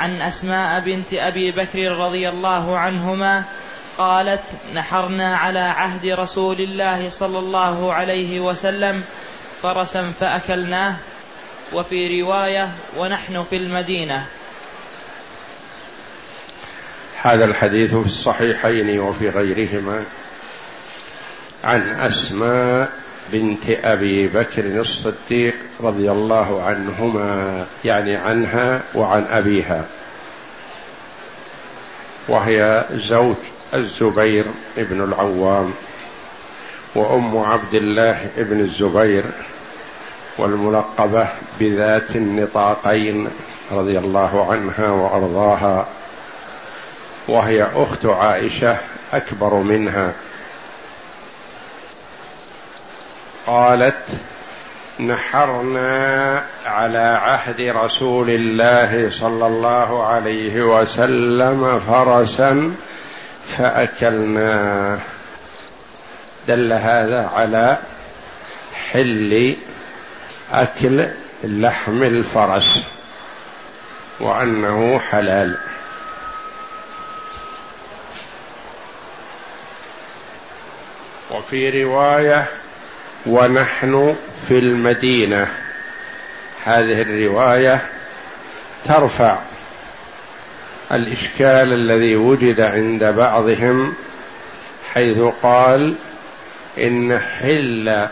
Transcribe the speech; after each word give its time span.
عن 0.00 0.22
أسماء 0.22 0.80
بنت 0.80 1.14
أبي 1.14 1.50
بكر 1.50 1.96
رضي 1.98 2.28
الله 2.28 2.78
عنهما 2.78 3.44
قالت 3.98 4.42
نحرنا 4.74 5.36
على 5.36 5.58
عهد 5.58 6.06
رسول 6.06 6.60
الله 6.60 7.08
صلى 7.08 7.38
الله 7.38 7.92
عليه 7.92 8.40
وسلم 8.40 9.04
فرسا 9.62 10.12
فأكلناه 10.20 10.96
وفي 11.72 12.20
رواية 12.20 12.68
ونحن 12.96 13.44
في 13.44 13.56
المدينة. 13.56 14.26
هذا 17.22 17.44
الحديث 17.44 17.94
في 17.94 18.06
الصحيحين 18.06 19.00
وفي 19.00 19.28
غيرهما 19.28 20.04
عن 21.64 22.00
أسماء 22.00 22.90
بنت 23.32 23.70
أبي 23.84 24.28
بكر 24.28 24.64
الصديق 24.64 25.54
رضي 25.80 26.10
الله 26.10 26.62
عنهما 26.62 27.66
يعني 27.84 28.16
عنها 28.16 28.82
وعن 28.94 29.24
أبيها. 29.30 29.84
وهي 32.28 32.84
زوج 32.92 33.36
الزبير 33.74 34.44
بن 34.76 35.04
العوام 35.04 35.72
وأم 36.94 37.38
عبد 37.38 37.74
الله 37.74 38.30
بن 38.36 38.60
الزبير 38.60 39.24
والملقبة 40.38 41.28
بذات 41.60 42.16
النطاقين 42.16 43.28
رضي 43.72 43.98
الله 43.98 44.52
عنها 44.52 44.90
وأرضاها. 44.90 45.86
وهي 47.28 47.66
أخت 47.74 48.06
عائشة 48.06 48.76
أكبر 49.12 49.54
منها. 49.54 50.12
قالت 53.46 54.04
نحرنا 55.00 56.44
على 56.66 56.98
عهد 56.98 57.60
رسول 57.60 58.30
الله 58.30 59.10
صلى 59.10 59.46
الله 59.46 60.06
عليه 60.06 60.62
وسلم 60.62 61.80
فرسا 61.80 62.74
فأكلناه. 63.44 64.98
دل 66.48 66.72
هذا 66.72 67.30
على 67.34 67.78
حل 68.92 69.56
أكل 70.52 71.06
لحم 71.44 72.02
الفرس 72.02 72.86
وأنه 74.20 74.98
حلال. 74.98 75.58
وفي 81.30 81.82
رواية 81.82 82.48
ونحن 83.26 84.16
في 84.48 84.58
المدينة. 84.58 85.48
هذه 86.64 87.02
الرواية 87.02 87.80
ترفع 88.84 89.38
الإشكال 90.92 91.72
الذي 91.72 92.16
وجد 92.16 92.60
عند 92.60 93.04
بعضهم 93.04 93.94
حيث 94.94 95.18
قال 95.42 95.94
إن 96.78 97.18
حل 97.18 98.08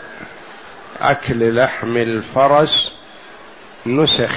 أكل 1.01 1.55
لحم 1.55 1.97
الفرس 1.97 2.93
نسخ. 3.85 4.31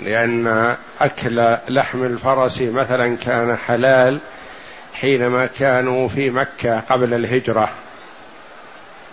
لأن 0.00 0.76
أكل 1.00 1.56
لحم 1.68 2.04
الفرس 2.04 2.62
مثلا 2.62 3.16
كان 3.16 3.56
حلال 3.56 4.18
حينما 4.94 5.46
كانوا 5.46 6.08
في 6.08 6.30
مكة 6.30 6.80
قبل 6.80 7.14
الهجرة. 7.14 7.70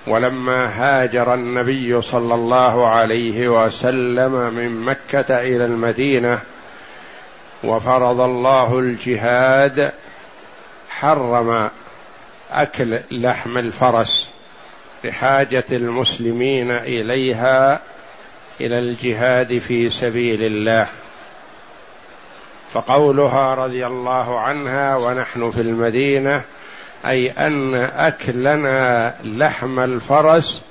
ولما 0.07 0.65
هاجر 0.65 1.33
النبي 1.33 2.01
صلى 2.01 2.35
الله 2.35 2.87
عليه 2.87 3.47
وسلم 3.47 4.53
من 4.53 4.81
مكة 4.81 5.41
إلى 5.41 5.65
المدينة 5.65 6.39
وفرض 7.63 8.21
الله 8.21 8.79
الجهاد 8.79 9.91
حرم 10.89 11.69
أكل 12.51 12.99
لحم 13.11 13.57
الفرس 13.57 14.29
لحاجه 15.03 15.65
المسلمين 15.71 16.71
إليها 16.71 17.81
إلى 18.61 18.79
الجهاد 18.79 19.57
في 19.57 19.89
سبيل 19.89 20.43
الله. 20.43 20.87
فقولها 22.73 23.53
رضي 23.53 23.85
الله 23.87 24.39
عنها 24.39 24.95
ونحن 24.95 25.49
في 25.49 25.61
المدينة 25.61 26.43
أي 27.05 27.31
أن 27.31 27.75
أكلنا 27.75 29.13
لحم 29.23 29.79
الفرس 29.79 30.63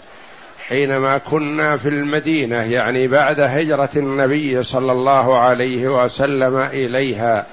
حينما 0.69 1.19
كنا 1.19 1.77
في 1.77 1.89
المدينة 1.89 2.63
يعني 2.63 3.09
بعد 3.09 3.41
هجرة 3.41 3.91
النبي 3.97 4.63
صلى 4.63 4.93
الله 4.93 5.39
عليه 5.39 5.89
وسلم 5.89 6.57
إليها 6.59 7.47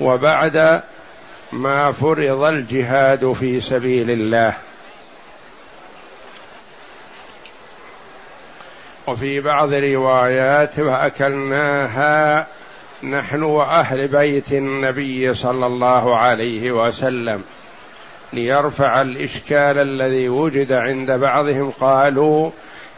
وبعد 0.00 0.82
ما 1.52 1.92
فرض 1.92 2.44
الجهاد 2.44 3.32
في 3.32 3.60
سبيل 3.60 4.10
الله. 4.10 4.54
وفي 9.06 9.40
بعض 9.40 9.72
الروايات 9.72 10.70
فاكلناها 10.70 12.46
نحن 13.02 13.42
وأهل 13.42 14.08
بيت 14.08 14.52
النبي 14.52 15.34
صلى 15.34 15.66
الله 15.66 16.16
عليه 16.16 16.72
وسلم. 16.72 17.42
ليرفع 18.32 19.00
الإشكال 19.00 19.78
الذي 19.78 20.28
وجد 20.28 20.72
عند 20.72 21.10
بعضهم 21.10 21.70
قالوا 21.70 22.50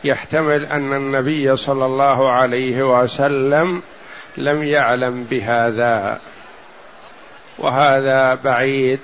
يحتمل 0.05 0.67
أن 0.67 0.93
النبي 0.93 1.57
صلى 1.57 1.87
الله 1.87 2.31
عليه 2.31 3.03
وسلم 3.03 3.83
لم 4.37 4.63
يعلم 4.63 5.27
بهذا. 5.31 6.21
وهذا 7.59 8.35
بعيد 8.35 9.01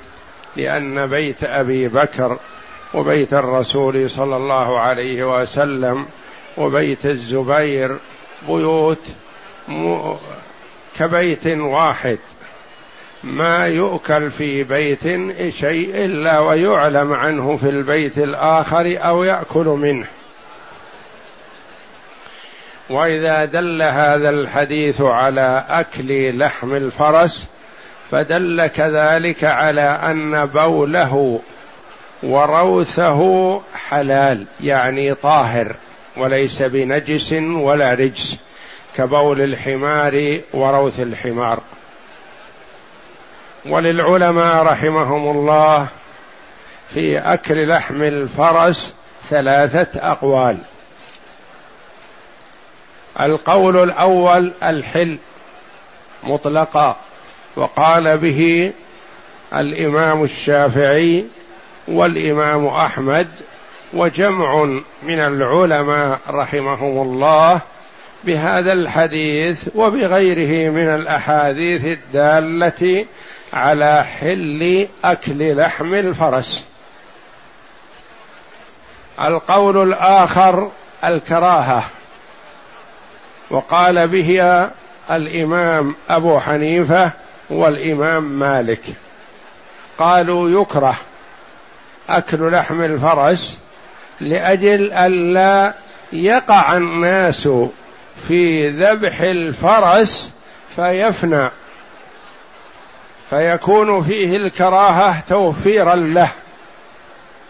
لأن 0.57 1.07
بيت 1.07 1.45
أبي 1.45 1.89
بكر 1.89 2.39
وبيت 2.95 3.35
الرسول 3.35 4.11
صلى 4.11 4.37
الله 4.37 4.79
عليه 4.79 5.41
وسلم 5.41 6.07
وبيت 6.57 7.07
الزبير 7.07 7.99
بيوت 8.49 9.03
كبيت 10.99 11.47
واحد. 11.47 12.19
ما 13.25 13.67
يؤكل 13.67 14.31
في 14.31 14.65
بيت 14.65 15.03
شيء 15.55 16.05
إلا 16.05 16.39
ويعلم 16.39 17.13
عنه 17.13 17.57
في 17.57 17.69
البيت 17.69 18.19
الآخر 18.19 18.99
أو 18.99 19.25
يأكل 19.25 19.65
منه. 19.65 20.07
وإذا 22.91 23.45
دل 23.45 23.83
هذا 23.83 24.31
الحديث 24.31 25.01
على 25.01 25.65
أكل 25.69 26.39
لحم 26.39 26.75
الفرس 26.75 27.47
فدل 28.11 28.67
كذلك 28.67 29.45
على 29.45 29.81
أن 29.81 30.47
بوله 30.47 31.41
وروثه 32.23 33.63
حلال 33.75 34.47
يعني 34.61 35.15
طاهر 35.15 35.75
وليس 36.17 36.63
بنجس 36.63 37.33
ولا 37.43 37.95
رجس 37.95 38.37
كبول 38.97 39.41
الحمار 39.41 40.41
وروث 40.55 41.01
الحمار. 41.01 41.61
وللعلماء 43.71 44.63
رحمهم 44.63 45.37
الله 45.37 45.89
في 46.95 47.19
أكل 47.19 47.69
لحم 47.69 48.03
الفرس 48.03 48.95
ثلاثة 49.29 50.13
أقوال. 50.13 50.59
القول 53.21 53.83
الأول 53.83 54.53
الحل 54.63 55.19
مطلقا 56.23 56.97
وقال 57.57 58.19
به 58.19 58.73
الإمام 59.55 60.25
الشافعي 60.25 61.25
والإمام 61.89 62.67
أحمد 62.67 63.29
وجمع 63.93 64.65
من 65.03 65.19
العلماء 65.19 66.21
رحمهم 66.31 67.03
الله 67.03 67.63
بهذا 68.25 68.73
الحديث 68.73 69.69
وبغيره 69.75 70.71
من 70.71 70.95
الأحاديث 70.95 71.85
الدالة 71.85 73.05
على 73.53 74.05
حل 74.05 74.89
أكل 75.05 75.57
لحم 75.57 75.95
الفرس. 75.95 76.65
القول 79.25 79.83
الآخر 79.83 80.71
الكراهة. 81.05 81.85
وقال 83.51 84.09
به 84.09 84.69
الإمام 85.11 85.95
أبو 86.09 86.39
حنيفة 86.39 87.13
والإمام 87.51 88.23
مالك. 88.23 88.83
قالوا 89.99 90.63
يكره 90.63 90.99
أكل 92.09 92.53
لحم 92.53 92.83
الفرس 92.83 93.61
لأجل 94.21 94.93
الا 94.93 95.75
يقع 96.13 96.77
الناس 96.77 97.49
في 98.29 98.69
ذبح 98.69 99.21
الفرس 99.21 100.33
فيفنى. 100.77 101.49
فيكون 103.31 104.03
فيه 104.03 104.37
الكراهة 104.37 105.21
توفيرا 105.29 105.95
له. 105.95 106.31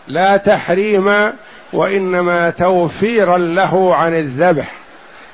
لا 0.08 0.36
تحريما 0.36 1.32
وإنما 1.72 2.50
توفيرا 2.50 3.38
له 3.38 3.94
عن 3.94 4.14
الذبح 4.14 4.72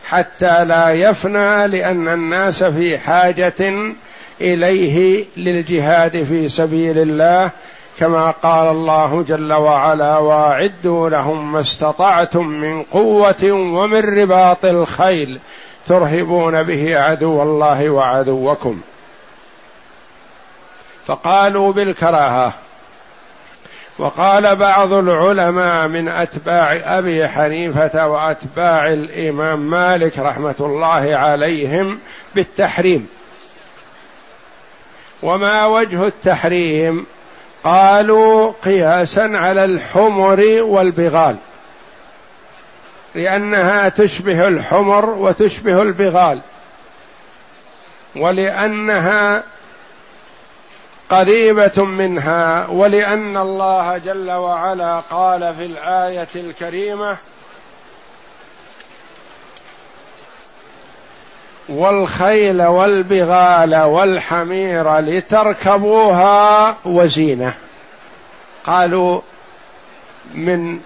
حتى 0.05 0.64
لا 0.64 0.91
يفنى 0.91 1.67
لأن 1.67 2.08
الناس 2.08 2.64
في 2.64 2.99
حاجة 2.99 3.73
إليه 4.41 5.25
للجهاد 5.37 6.23
في 6.23 6.49
سبيل 6.49 6.99
الله 6.99 7.50
كما 7.99 8.31
قال 8.31 8.69
الله 8.69 9.23
جل 9.23 9.52
وعلا 9.52 10.19
واعدوا 10.19 11.08
لهم 11.08 11.52
ما 11.52 11.61
استطعتم 11.61 12.47
من 12.47 12.82
قوة 12.82 13.44
ومن 13.52 14.20
رباط 14.20 14.64
الخيل 14.64 15.40
ترهبون 15.87 16.62
به 16.62 16.99
عدو 16.99 17.43
الله 17.43 17.90
وعدوكم. 17.90 18.81
فقالوا 21.06 21.72
بالكراهة. 21.72 22.52
وقال 23.98 24.56
بعض 24.56 24.92
العلماء 24.92 25.88
من 25.88 26.08
أتباع 26.08 26.80
أبي 26.84 27.28
حنيفة 27.28 28.06
وأتباع 28.08 28.88
الإمام 28.88 29.70
مالك 29.70 30.18
رحمة 30.18 30.54
الله 30.60 31.16
عليهم 31.16 31.98
بالتحريم. 32.34 33.08
وما 35.22 35.66
وجه 35.66 36.06
التحريم؟ 36.06 37.06
قالوا 37.64 38.52
قياسا 38.64 39.30
على 39.34 39.64
الحمر 39.64 40.44
والبغال. 40.60 41.36
لأنها 43.14 43.88
تشبه 43.88 44.48
الحمر 44.48 45.10
وتشبه 45.10 45.82
البغال. 45.82 46.40
ولأنها 48.16 49.42
قريبة 51.10 51.84
منها 51.84 52.66
ولأن 52.66 53.36
الله 53.36 53.98
جل 53.98 54.30
وعلا 54.30 55.00
قال 55.00 55.54
في 55.54 55.64
الآية 55.64 56.28
الكريمة 56.36 57.16
والخيل 61.68 62.62
والبغال 62.62 63.76
والحمير 63.76 64.98
لتركبوها 64.98 66.76
وزينة. 66.84 67.54
قالوا 68.64 69.20
من 70.34 70.80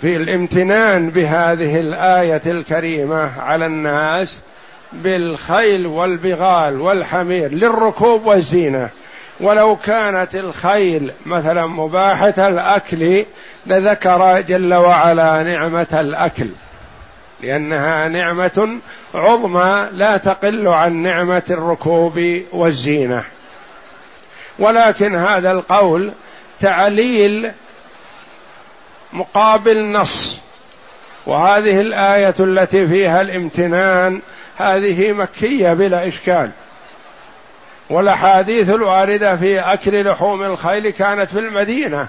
في 0.00 0.16
الامتنان 0.16 1.10
بهذه 1.10 1.80
الآية 1.80 2.42
الكريمة 2.46 3.40
على 3.40 3.66
الناس 3.66 4.42
بالخيل 4.92 5.86
والبغال 5.86 6.80
والحمير 6.80 7.52
للركوب 7.52 8.26
والزينة. 8.26 8.88
ولو 9.40 9.76
كانت 9.76 10.34
الخيل 10.34 11.12
مثلا 11.26 11.66
مباحة 11.66 12.34
الأكل 12.38 13.24
لذكر 13.66 14.40
جل 14.40 14.74
وعلا 14.74 15.42
نعمة 15.42 15.86
الأكل. 16.00 16.48
لأنها 17.40 18.08
نعمة 18.08 18.78
عظمى 19.14 19.88
لا 19.92 20.16
تقل 20.16 20.68
عن 20.68 20.96
نعمة 20.96 21.42
الركوب 21.50 22.40
والزينة. 22.52 23.24
ولكن 24.58 25.16
هذا 25.16 25.50
القول 25.50 26.12
تعليل 26.60 27.52
مقابل 29.12 29.92
نص. 29.92 30.38
وهذه 31.26 31.80
الآية 31.80 32.34
التي 32.40 32.86
فيها 32.86 33.20
الامتنان 33.20 34.20
هذه 34.60 35.12
مكية 35.12 35.72
بلا 35.72 36.08
إشكال. 36.08 36.50
والأحاديث 37.90 38.70
الواردة 38.70 39.36
في 39.36 39.60
أكل 39.60 40.10
لحوم 40.10 40.42
الخيل 40.42 40.90
كانت 40.90 41.30
في 41.30 41.38
المدينة. 41.38 42.06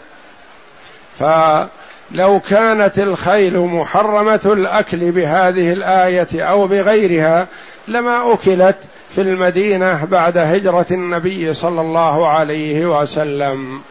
فلو 1.20 2.40
كانت 2.50 3.00
الخيل 3.00 3.60
محرمة 3.60 4.42
الأكل 4.46 5.12
بهذه 5.12 5.74
الآية 5.74 6.44
أو 6.44 6.68
بغيرها 6.68 7.48
لما 7.88 8.34
أكلت 8.34 8.78
في 9.16 9.22
المدينة 9.22 10.06
بعد 10.06 10.38
هجرة 10.38 10.86
النبي 10.92 11.54
صلى 11.54 11.82
الله 11.82 12.28
عليه 12.28 13.02
وسلم. 13.02 13.82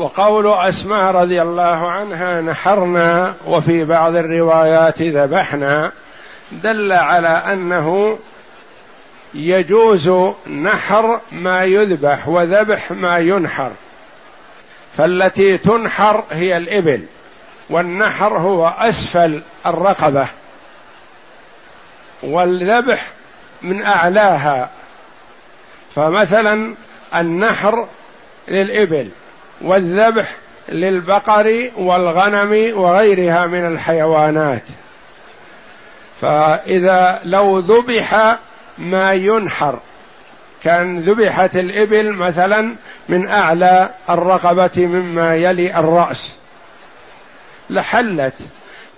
وقول 0.00 0.46
أسماء 0.46 1.12
رضي 1.12 1.42
الله 1.42 1.90
عنها 1.90 2.40
نحرنا 2.40 3.36
وفي 3.46 3.84
بعض 3.84 4.14
الروايات 4.14 5.02
ذبحنا 5.02 5.92
دل 6.52 6.92
على 6.92 7.28
أنه 7.28 8.18
يجوز 9.34 10.10
نحر 10.46 11.20
ما 11.32 11.64
يذبح 11.64 12.28
وذبح 12.28 12.90
ما 12.90 13.18
ينحر. 13.18 13.72
فالتي 14.96 15.58
تنحر 15.58 16.24
هي 16.30 16.56
الإبل 16.56 17.04
والنحر 17.70 18.38
هو 18.38 18.68
أسفل 18.68 19.42
الرقبة. 19.66 20.26
والذبح 22.22 23.06
من 23.62 23.82
أعلاها. 23.82 24.70
فمثلا 25.94 26.74
النحر 27.14 27.86
للإبل. 28.48 29.10
والذبح 29.60 30.36
للبقر 30.68 31.70
والغنم 31.76 32.78
وغيرها 32.78 33.46
من 33.46 33.66
الحيوانات. 33.66 34.62
فإذا 36.20 37.20
لو 37.24 37.58
ذبح 37.58 38.38
ما 38.78 39.12
ينحر 39.12 39.78
كان 40.62 40.98
ذبحت 40.98 41.56
الإبل 41.56 42.12
مثلا 42.12 42.76
من 43.08 43.28
أعلى 43.28 43.90
الرقبة 44.10 44.86
مما 44.86 45.36
يلي 45.36 45.78
الرأس. 45.78 46.32
لحلت. 47.70 48.34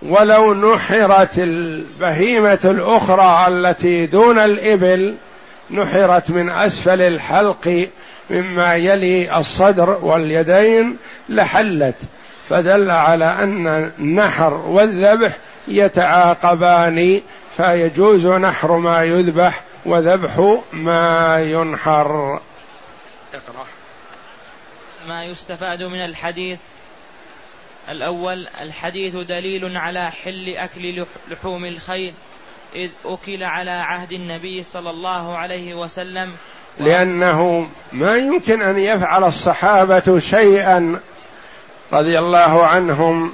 ولو 0.03 0.55
نحرت 0.55 1.39
البهيمة 1.39 2.59
الأخرى 2.65 3.47
التي 3.49 4.07
دون 4.07 4.39
الإبل 4.39 5.17
نحرت 5.71 6.31
من 6.31 6.51
أسفل 6.51 7.03
الحلق 7.03 7.89
مما 8.31 8.77
يلي 8.77 9.39
الصدر 9.39 9.91
واليدين 9.91 10.97
لحلت 11.29 11.97
فدل 12.49 12.91
على 12.91 13.25
أن 13.25 13.67
النحر 13.67 14.55
والذبح 14.55 15.37
يتعاقبان 15.69 17.21
فيجوز 17.57 18.27
نحر 18.27 18.77
ما 18.77 19.05
يذبح 19.05 19.65
وذبح 19.87 20.59
ما 20.73 21.39
ينحر. 21.41 22.41
اقرأ. 23.35 23.67
ما 25.09 25.25
يستفاد 25.25 25.83
من 25.83 26.05
الحديث 26.05 26.61
الأول 27.89 28.49
الحديث 28.61 29.17
دليل 29.17 29.77
على 29.77 30.11
حل 30.11 30.49
أكل 30.49 31.05
لحوم 31.31 31.65
الخيل 31.65 32.15
إذ 32.75 32.91
أكل 33.05 33.43
على 33.43 33.71
عهد 33.71 34.13
النبي 34.13 34.63
صلى 34.63 34.91
الله 34.91 35.37
عليه 35.37 35.75
وسلم 35.75 36.37
لأنه 36.81 37.67
ما 37.93 38.17
يمكن 38.17 38.63
أن 38.63 38.79
يفعل 38.79 39.25
الصحابة 39.25 40.19
شيئا 40.19 41.01
رضي 41.93 42.19
الله 42.19 42.67
عنهم 42.67 43.33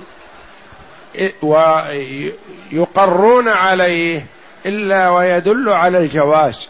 ويقرون 2.73 3.49
عليه 3.49 4.27
إلا 4.67 5.11
ويدل 5.11 5.69
على 5.69 5.99
الجواز. 5.99 6.69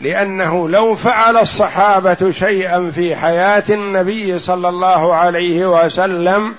لأنه 0.00 0.68
لو 0.68 0.94
فعل 0.94 1.36
الصحابة 1.36 2.30
شيئا 2.30 2.90
في 2.94 3.16
حياة 3.16 3.64
النبي 3.70 4.38
صلى 4.38 4.68
الله 4.68 5.14
عليه 5.14 5.84
وسلم 5.84 6.54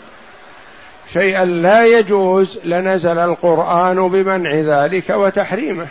شيئا 1.14 1.46
لا 1.46 1.86
يجوز 1.86 2.60
لنزل 2.66 3.18
القرآن 3.18 4.10
بمنع 4.10 4.54
ذلك 4.54 5.10
وتحريمه. 5.10 5.88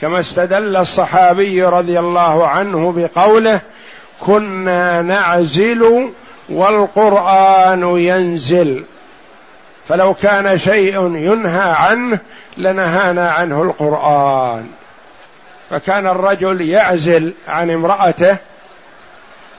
كما 0.00 0.20
استدل 0.20 0.76
الصحابي 0.76 1.64
رضي 1.64 1.98
الله 1.98 2.46
عنه 2.46 2.92
بقوله 2.92 3.60
كنا 4.20 5.02
نعزل 5.02 6.12
والقرآن 6.48 7.82
ينزل. 7.96 8.84
فلو 9.88 10.14
كان 10.14 10.58
شيء 10.58 11.16
ينهى 11.16 11.70
عنه 11.76 12.18
لنهانا 12.56 13.30
عنه 13.30 13.62
القرآن. 13.62 14.66
فكان 15.70 16.06
الرجل 16.06 16.60
يعزل 16.60 17.34
عن 17.48 17.70
امرأته 17.70 18.36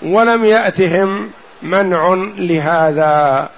ولم 0.01 0.45
يأتهم 0.45 1.29
منع 1.61 2.13
لهذا. 2.37 3.49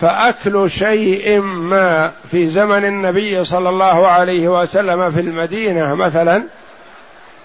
فأكل 0.00 0.70
شيء 0.70 1.40
ما 1.40 2.12
في 2.30 2.48
زمن 2.48 2.84
النبي 2.84 3.44
صلى 3.44 3.68
الله 3.68 4.08
عليه 4.08 4.48
وسلم 4.48 5.12
في 5.12 5.20
المدينة 5.20 5.94
مثلا 5.94 6.44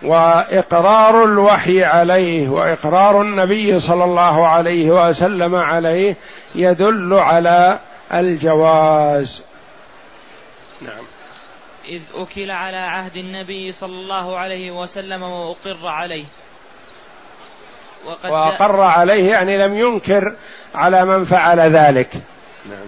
وإقرار 0.01 1.23
الوحي 1.23 1.83
عليه 1.83 2.49
وإقرار 2.49 3.21
النبي 3.21 3.79
صلى 3.79 4.03
الله 4.03 4.47
عليه 4.47 5.09
وسلم 5.09 5.55
عليه 5.55 6.17
يدل 6.55 7.13
على 7.13 7.79
الجواز. 8.13 9.41
نعم. 10.81 11.05
إذ 11.85 12.01
أكل 12.15 12.51
على 12.51 12.77
عهد 12.77 13.17
النبي 13.17 13.71
صلى 13.71 13.93
الله 13.93 14.37
عليه 14.37 14.71
وسلم 14.71 15.23
وأقر 15.23 15.87
عليه. 15.87 16.25
وقد 18.05 18.29
وأقر 18.29 18.81
عليه 18.81 19.31
يعني 19.31 19.57
لم 19.57 19.77
ينكر 19.77 20.33
على 20.75 21.05
من 21.05 21.25
فعل 21.25 21.59
ذلك. 21.59 22.09
نعم 22.69 22.87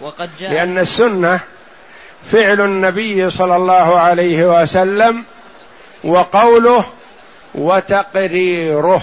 وقد 0.00 0.30
جاء 0.40 0.52
لأن 0.52 0.78
السنة 0.78 1.40
فعل 2.24 2.60
النبي 2.60 3.30
صلى 3.30 3.56
الله 3.56 3.98
عليه 3.98 4.62
وسلم 4.62 5.24
وقوله 6.04 6.84
وتقريره 7.54 9.02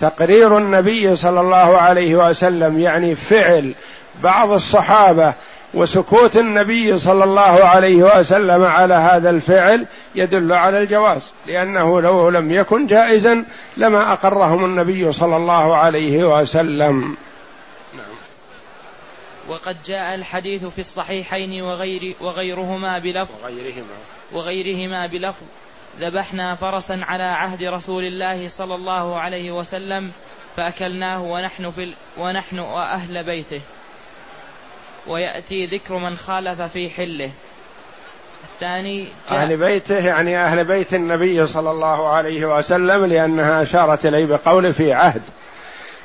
تقرير 0.00 0.58
النبي 0.58 1.16
صلى 1.16 1.40
الله 1.40 1.78
عليه 1.78 2.28
وسلم 2.28 2.80
يعني 2.80 3.14
فعل 3.14 3.74
بعض 4.22 4.52
الصحابة 4.52 5.34
وسكوت 5.74 6.36
النبي 6.36 6.98
صلى 6.98 7.24
الله 7.24 7.64
عليه 7.64 8.02
وسلم 8.02 8.64
على 8.64 8.94
هذا 8.94 9.30
الفعل 9.30 9.86
يدل 10.14 10.52
على 10.52 10.78
الجواز 10.82 11.32
لأنه 11.46 12.00
لو 12.00 12.28
لم 12.28 12.50
يكن 12.50 12.86
جائزا 12.86 13.44
لما 13.76 14.12
أقرهم 14.12 14.64
النبي 14.64 15.12
صلى 15.12 15.36
الله 15.36 15.76
عليه 15.76 16.38
وسلم. 16.38 17.16
وقد 19.52 19.76
جاء 19.86 20.14
الحديث 20.14 20.64
في 20.64 20.78
الصحيحين 20.78 21.62
وغير 21.62 22.16
وغيرهما 22.20 22.98
بلفظ 22.98 23.44
وغيرهما. 23.44 23.94
وغيرهما 24.32 25.06
بلفظ. 25.06 25.46
ذبحنا 26.00 26.54
فرسا 26.54 27.00
على 27.02 27.22
عهد 27.22 27.62
رسول 27.62 28.04
الله 28.04 28.48
صلى 28.48 28.74
الله 28.74 29.20
عليه 29.20 29.52
وسلم 29.52 30.12
فأكلناه 30.56 31.22
ونحن 31.22 31.70
في 31.70 31.94
ونحن 32.18 32.58
وأهل 32.58 33.24
بيته. 33.24 33.60
ويأتي 35.06 35.66
ذكر 35.66 35.98
من 35.98 36.16
خالف 36.16 36.62
في 36.62 36.90
حله. 36.90 37.30
الثاني 38.44 39.08
أهل 39.32 39.56
بيته 39.56 39.98
يعني 40.06 40.38
أهل 40.38 40.64
بيت 40.64 40.94
النبي 40.94 41.46
صلى 41.46 41.70
الله 41.70 42.08
عليه 42.08 42.56
وسلم 42.56 43.04
لأنها 43.04 43.62
أشارت 43.62 44.06
إليه 44.06 44.26
بقول 44.26 44.74
في 44.74 44.92
عهد. 44.92 45.22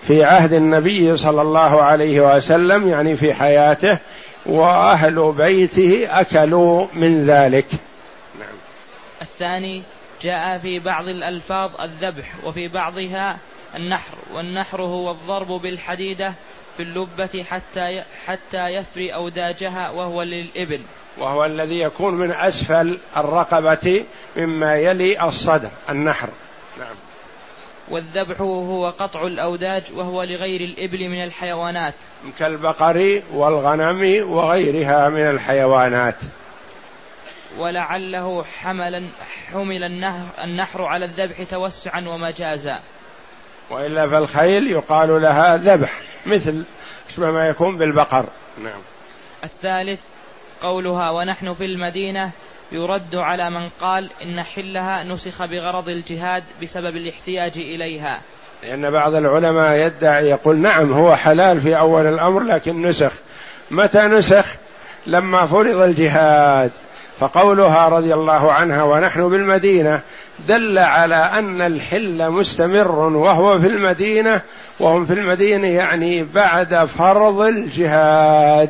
في 0.01 0.23
عهد 0.23 0.53
النبي 0.53 1.17
صلى 1.17 1.41
الله 1.41 1.83
عليه 1.83 2.35
وسلم 2.35 2.87
يعني 2.87 3.15
في 3.15 3.33
حياته 3.33 3.99
وأهل 4.45 5.33
بيته 5.37 6.07
أكلوا 6.09 6.87
من 6.93 7.25
ذلك. 7.25 7.65
نعم. 8.39 8.55
الثاني 9.21 9.83
جاء 10.21 10.57
في 10.57 10.79
بعض 10.79 11.07
الألفاظ 11.07 11.81
الذبح 11.81 12.33
وفي 12.43 12.67
بعضها 12.67 13.37
النحر 13.75 14.13
والنحر 14.33 14.81
هو 14.81 15.11
الضرب 15.11 15.47
بالحديدة 15.47 16.33
في 16.77 16.83
اللبة 16.83 17.45
حتى 17.49 18.03
حتى 18.25 18.67
يفري 18.67 19.13
أوداجها 19.13 19.89
وهو 19.89 20.23
للإبل. 20.23 20.81
وهو 21.17 21.45
الذي 21.45 21.79
يكون 21.79 22.13
من 22.13 22.31
أسفل 22.31 22.97
الرقبة 23.17 24.05
مما 24.37 24.75
يلي 24.75 25.23
الصدر 25.23 25.69
النحر. 25.89 26.29
نعم. 26.79 27.06
والذبح 27.89 28.41
هو 28.41 28.89
قطع 28.89 29.27
الأوداج 29.27 29.83
وهو 29.93 30.23
لغير 30.23 30.61
الإبل 30.61 31.09
من 31.09 31.23
الحيوانات. 31.23 31.93
كالبقر 32.39 33.21
والغنم 33.33 34.31
وغيرها 34.31 35.09
من 35.09 35.29
الحيوانات. 35.29 36.15
ولعله 37.57 38.43
حملا 38.61 39.03
حمل 39.51 39.83
النحر 40.43 40.83
على 40.83 41.05
الذبح 41.05 41.43
توسعا 41.43 42.05
ومجازا. 42.07 42.79
وإلا 43.69 44.07
فالخيل 44.07 44.67
يقال 44.67 45.21
لها 45.21 45.57
ذبح 45.57 46.01
مثل 46.25 46.63
شبه 47.09 47.31
ما 47.31 47.47
يكون 47.47 47.77
بالبقر. 47.77 48.25
نعم. 48.63 48.81
الثالث 49.43 49.99
قولها 50.61 51.09
ونحن 51.09 51.53
في 51.53 51.65
المدينة 51.65 52.31
يرد 52.71 53.15
على 53.15 53.49
من 53.49 53.69
قال 53.81 54.09
إن 54.23 54.43
حلها 54.43 55.03
نسخ 55.03 55.45
بغرض 55.45 55.89
الجهاد 55.89 56.43
بسبب 56.61 56.95
الاحتياج 56.95 57.57
إليها. 57.57 58.21
لأن 58.63 58.91
بعض 58.91 59.13
العلماء 59.13 59.75
يدعي 59.75 60.29
يقول 60.29 60.57
نعم 60.57 60.93
هو 60.93 61.15
حلال 61.15 61.61
في 61.61 61.77
أول 61.77 62.05
الأمر 62.05 62.43
لكن 62.43 62.87
نسخ. 62.87 63.11
متى 63.71 64.07
نسخ؟ 64.07 64.55
لما 65.07 65.45
فرض 65.45 65.81
الجهاد. 65.81 66.71
فقولها 67.19 67.89
رضي 67.89 68.13
الله 68.13 68.51
عنها 68.51 68.83
ونحن 68.83 69.29
بالمدينة 69.29 70.01
دل 70.47 70.77
على 70.77 71.15
أن 71.15 71.61
الحل 71.61 72.29
مستمر 72.29 72.91
وهو 72.91 73.59
في 73.59 73.67
المدينة 73.67 74.41
وهم 74.79 75.05
في 75.05 75.13
المدينة 75.13 75.67
يعني 75.67 76.23
بعد 76.23 76.85
فرض 76.85 77.41
الجهاد. 77.41 78.69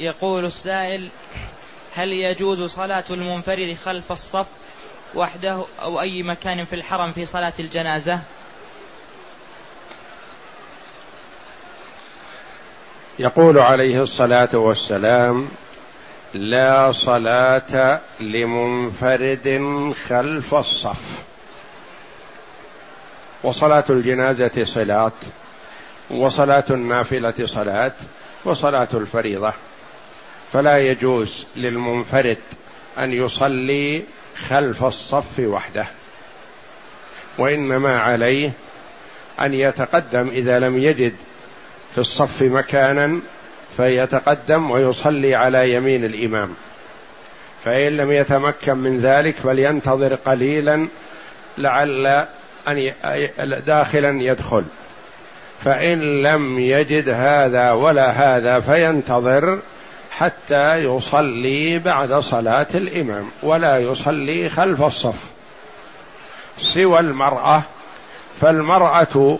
يقول 0.00 0.44
السائل 0.44 1.08
هل 1.94 2.12
يجوز 2.12 2.62
صلاة 2.62 3.04
المنفرد 3.10 3.76
خلف 3.84 4.12
الصف 4.12 4.46
وحده 5.14 5.64
أو 5.82 6.00
أي 6.00 6.22
مكان 6.22 6.64
في 6.64 6.76
الحرم 6.76 7.12
في 7.12 7.26
صلاة 7.26 7.52
الجنازة؟ 7.60 8.20
يقول 13.18 13.58
عليه 13.58 14.02
الصلاة 14.02 14.48
والسلام 14.52 15.48
لا 16.34 16.92
صلاة 16.92 18.00
لمنفرد 18.20 19.64
خلف 20.08 20.54
الصف. 20.54 21.22
وصلاة 23.42 23.84
الجنازة 23.90 24.64
صلاة 24.64 25.12
وصلاة 26.10 26.64
النافلة 26.70 27.46
صلاة 27.46 27.92
وصلاة 28.44 28.88
الفريضة. 28.94 29.52
فلا 30.52 30.78
يجوز 30.78 31.46
للمنفرد 31.56 32.38
أن 32.98 33.12
يصلي 33.12 34.02
خلف 34.48 34.84
الصف 34.84 35.38
وحده 35.38 35.86
وإنما 37.38 38.00
عليه 38.00 38.52
أن 39.40 39.54
يتقدم 39.54 40.28
إذا 40.28 40.58
لم 40.58 40.78
يجد 40.78 41.12
في 41.92 41.98
الصف 41.98 42.42
مكانا 42.42 43.20
فيتقدم 43.76 44.70
ويصلي 44.70 45.34
على 45.34 45.74
يمين 45.74 46.04
الإمام. 46.04 46.54
فإن 47.64 47.96
لم 47.96 48.12
يتمكن 48.12 48.76
من 48.76 49.00
ذلك 49.00 49.34
فلينتظر 49.34 50.14
قليلا 50.14 50.88
لعل 51.58 52.26
أن 52.68 52.92
داخلا 53.66 54.22
يدخل. 54.22 54.64
فإن 55.64 56.22
لم 56.22 56.58
يجد 56.58 57.08
هذا 57.08 57.72
ولا 57.72 58.10
هذا 58.10 58.60
فينتظر 58.60 59.60
حتى 60.20 60.76
يصلي 60.76 61.78
بعد 61.78 62.14
صلاة 62.14 62.66
الإمام 62.74 63.24
ولا 63.42 63.78
يصلي 63.78 64.48
خلف 64.48 64.82
الصف. 64.82 65.14
سوى 66.58 67.00
المرأة 67.00 67.62
فالمرأة 68.40 69.38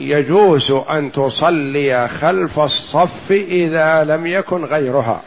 يجوز 0.00 0.70
أن 0.70 1.12
تصلي 1.12 2.08
خلف 2.08 2.60
الصف 2.60 3.30
إذا 3.30 4.04
لم 4.04 4.26
يكن 4.26 4.64
غيرها. 4.64 5.20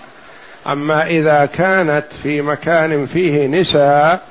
أما 0.68 1.08
إذا 1.08 1.46
كانت 1.46 2.06
في 2.24 2.42
مكان 2.42 3.06
فيه 3.06 3.48
نساء 3.48 4.22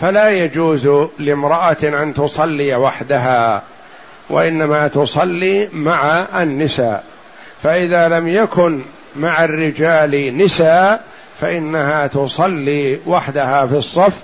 فلا 0.00 0.28
يجوز 0.28 1.08
لامرأة 1.18 1.76
أن 1.82 2.14
تصلي 2.14 2.74
وحدها 2.74 3.62
وإنما 4.30 4.88
تصلي 4.88 5.68
مع 5.72 6.26
النساء. 6.42 7.04
فإذا 7.62 8.08
لم 8.08 8.28
يكن 8.28 8.82
مع 9.16 9.44
الرجال 9.44 10.36
نساء 10.36 11.04
فإنها 11.40 12.06
تصلي 12.06 12.98
وحدها 13.06 13.66
في 13.66 13.76
الصف. 13.76 14.18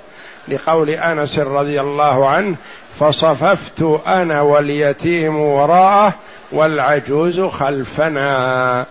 لقول 0.48 0.90
أنس 0.90 1.38
رضي 1.38 1.80
الله 1.80 2.28
عنه 2.28 2.56
فصففت 3.00 3.82
أنا 4.06 4.40
واليتيم 4.40 5.36
وراءه 5.40 6.14
والعجوز 6.52 7.40
خلفنا. 7.40 8.86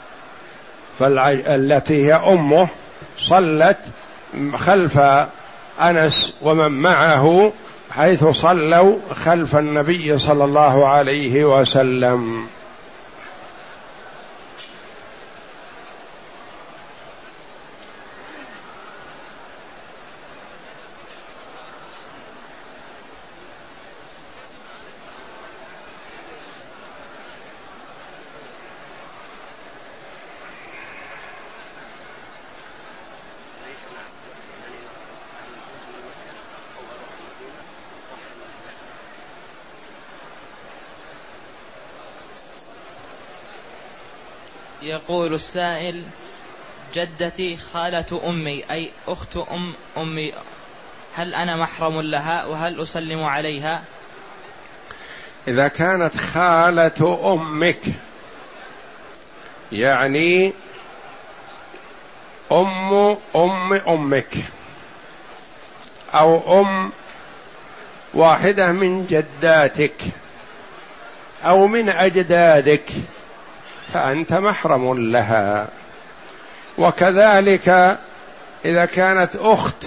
فالتي 0.99 2.05
هي 2.05 2.13
أمه 2.13 2.67
صلت 3.17 3.77
خلف 4.55 4.99
أنس 5.81 6.33
ومن 6.41 6.71
معه 6.71 7.51
حيث 7.91 8.25
صلوا 8.25 8.97
خلف 9.11 9.55
النبي 9.55 10.17
صلى 10.17 10.43
الله 10.43 10.87
عليه 10.87 11.45
وسلم. 11.45 12.43
يقول 45.09 45.33
السائل 45.33 46.03
جدتي 46.93 47.57
خالة 47.57 48.21
أمي 48.29 48.63
أي 48.71 48.91
أخت 49.07 49.37
أم 49.37 49.73
أمي 49.97 50.33
هل 51.15 51.35
أنا 51.35 51.55
محرم 51.55 52.01
لها 52.01 52.45
وهل 52.45 52.81
أسلم 52.81 53.23
عليها؟ 53.23 53.83
إذا 55.47 55.67
كانت 55.67 56.17
خالة 56.17 57.33
أمك 57.33 57.81
يعني 59.71 60.53
أم 62.51 62.93
أم 63.35 63.73
أمك 63.73 64.35
أو 66.13 66.61
أم 66.61 66.91
واحدة 68.13 68.71
من 68.71 69.05
جداتك 69.05 70.01
أو 71.43 71.67
من 71.67 71.89
أجدادك 71.89 72.91
فأنت 73.93 74.34
محرم 74.34 75.12
لها. 75.12 75.67
وكذلك 76.77 77.98
إذا 78.65 78.86
كانت 78.86 79.36
أخت 79.36 79.86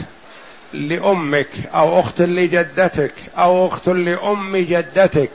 لأمك 0.73 1.49
أو 1.75 2.01
أخت 2.01 2.23
لجدتك 2.23 3.15
أو 3.38 3.67
أخت 3.67 3.88
لأم 3.88 4.57
جدتك 4.57 5.31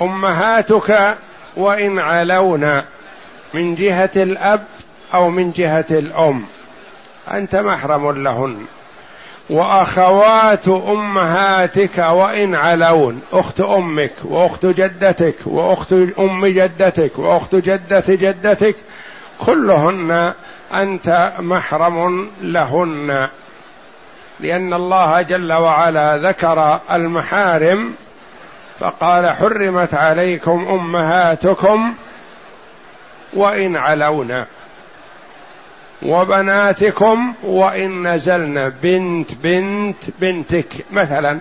فأمهاتك 0.00 1.18
وإن 1.56 1.98
علون 1.98 2.82
من 3.54 3.74
جهة 3.74 4.10
الأب 4.16 4.64
أو 5.14 5.30
من 5.30 5.50
جهة 5.50 5.86
الأم 5.90 6.44
أنت 7.30 7.56
محرم 7.56 8.22
لهن. 8.22 8.66
وأخوات 9.50 10.68
أمهاتك 10.68 11.98
وإن 11.98 12.54
علون 12.54 13.22
أخت 13.32 13.60
أمك 13.60 14.12
وأخت 14.24 14.66
جدتك 14.66 15.36
وأخت 15.46 15.92
أم 16.18 16.46
جدتك 16.46 17.18
وأخت 17.18 17.54
جدة 17.54 18.04
جدتك 18.08 18.76
كلهن 19.46 20.32
أنت 20.74 21.32
محرم 21.38 22.28
لهن. 22.42 23.28
لأن 24.40 24.72
الله 24.72 25.22
جل 25.22 25.52
وعلا 25.52 26.16
ذكر 26.16 26.80
المحارم 26.92 27.94
فقال 28.78 29.30
حرمت 29.30 29.94
عليكم 29.94 30.66
أمهاتكم 30.68 31.94
وإن 33.32 33.76
علونا 33.76 34.46
وبناتكم 36.04 37.34
وإن 37.42 38.08
نزلن 38.08 38.68
بنت 38.82 39.30
بنت 39.42 40.04
بنتك 40.20 40.84
مثلا. 40.92 41.38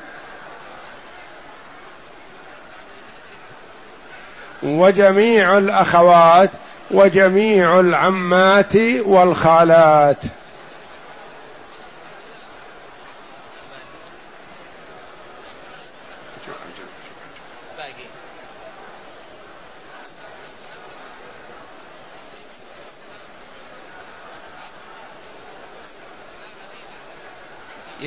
وجميع 4.63 5.57
الأخوات 5.57 6.49
وجميع 6.91 7.79
العمات 7.79 8.75
والخالات. 9.05 10.17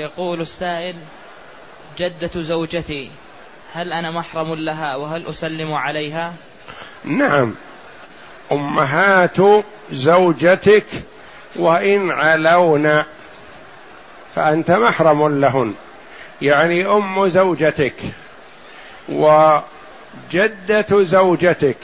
يقول 0.06 0.40
السائل 0.40 0.94
جدة 1.98 2.42
زوجتي 2.42 3.10
هل 3.72 3.92
أنا 3.92 4.10
محرم 4.10 4.54
لها 4.54 4.96
وهل 4.96 5.26
أسلم 5.26 5.72
عليها؟ 5.72 6.32
نعم. 7.04 7.54
أمهات 8.52 9.36
زوجتك 9.92 10.86
وإن 11.56 12.10
علون 12.10 13.02
فأنت 14.34 14.70
محرم 14.70 15.40
لهن. 15.40 15.74
يعني 16.42 16.86
أم 16.86 17.28
زوجتك 17.28 17.94
وجدة 19.08 19.62
زوجتك 20.90 21.78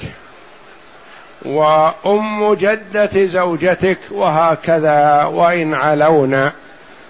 وأم 1.43 2.55
جدة 2.55 3.27
زوجتك 3.27 3.99
وهكذا 4.11 5.25
وإن 5.25 5.75
علون 5.75 6.53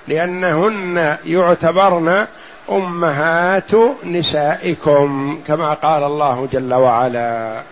لأنهن 0.09 1.17
يعتبرن 1.25 2.27
أمهات 2.71 3.71
نسائكم 4.05 5.41
كما 5.47 5.75
قال 5.75 6.03
الله 6.03 6.49
جل 6.53 6.75
وعلا. 6.75 7.63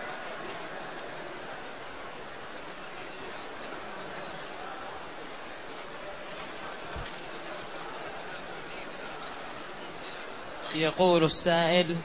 يقول 10.75 11.23
السائل 11.23 11.95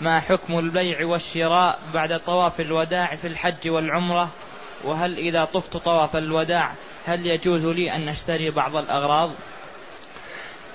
ما 0.00 0.20
حكم 0.20 0.58
البيع 0.58 1.06
والشراء 1.06 1.78
بعد 1.94 2.20
طواف 2.20 2.60
الوداع 2.60 3.14
في 3.14 3.26
الحج 3.26 3.68
والعمرة؟ 3.68 4.28
وهل 4.84 5.18
إذا 5.18 5.44
طفت 5.44 5.76
طواف 5.76 6.16
الوداع 6.16 6.70
هل 7.06 7.26
يجوز 7.26 7.66
لي 7.66 7.96
أن 7.96 8.08
أشتري 8.08 8.50
بعض 8.50 8.76
الأغراض؟ 8.76 9.30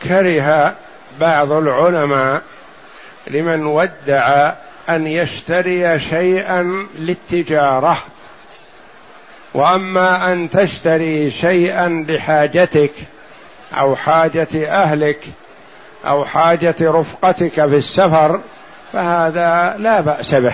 كره 0.04 0.76
بعض 1.20 1.52
العلماء 1.52 2.42
لمن 3.28 3.66
ودع 3.66 4.52
أن 4.90 5.08
يشتري 5.08 6.00
شيئا 6.00 6.88
للتجارة. 7.00 7.98
وأما 9.54 10.34
أن 10.34 10.50
تشتري 10.50 11.32
شيئا 11.32 12.06
لحاجتك 12.10 12.92
أو 13.74 13.96
حاجة 13.96 14.48
أهلك 14.56 15.20
أو 16.06 16.26
حاجة 16.26 16.76
رفقتك 16.82 17.54
في 17.54 17.76
السفر 17.76 18.40
فهذا 18.94 19.76
لا 19.78 20.02
بأس 20.02 20.36
به. 20.36 20.54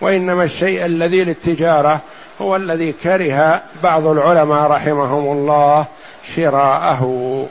وإنما 0.00 0.44
الشيء 0.44 0.86
الذي 0.86 1.24
للتجارة 1.24 2.00
هو 2.40 2.56
الذي 2.56 2.92
كره 2.92 3.62
بعض 3.82 4.06
العلماء 4.06 4.70
رحمهم 4.70 5.38
الله 5.38 5.86
شراءه. 6.36 7.46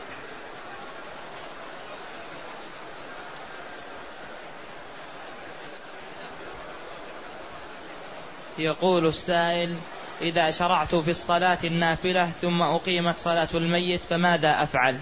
يقول 8.61 9.05
السائل 9.05 9.75
إذا 10.21 10.51
شرعت 10.51 10.95
في 10.95 11.11
الصلاة 11.11 11.57
النافلة 11.63 12.29
ثم 12.41 12.61
أقيمت 12.61 13.19
صلاة 13.19 13.47
الميت 13.53 14.01
فماذا 14.09 14.63
أفعل؟ 14.63 14.97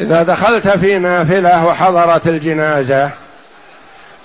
إذا 0.00 0.22
دخلت 0.22 0.68
في 0.68 0.98
نافلة 0.98 1.66
وحضرت 1.66 2.26
الجنازة 2.26 3.10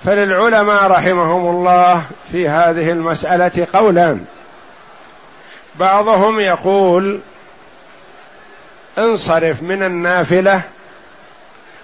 فللعلماء 0.04 0.92
رحمهم 0.92 1.50
الله 1.50 2.06
في 2.32 2.50
هذه 2.50 2.92
المسألة 2.92 3.68
قولان. 3.74 4.26
بعضهم 5.76 6.40
يقول 6.40 7.20
انصرف 8.98 9.64
من 9.64 9.84
النافلة 9.84 10.64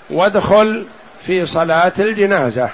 وادخل 0.10 0.88
في 1.26 1.46
صلاة 1.46 1.94
الجنازة. 2.00 2.70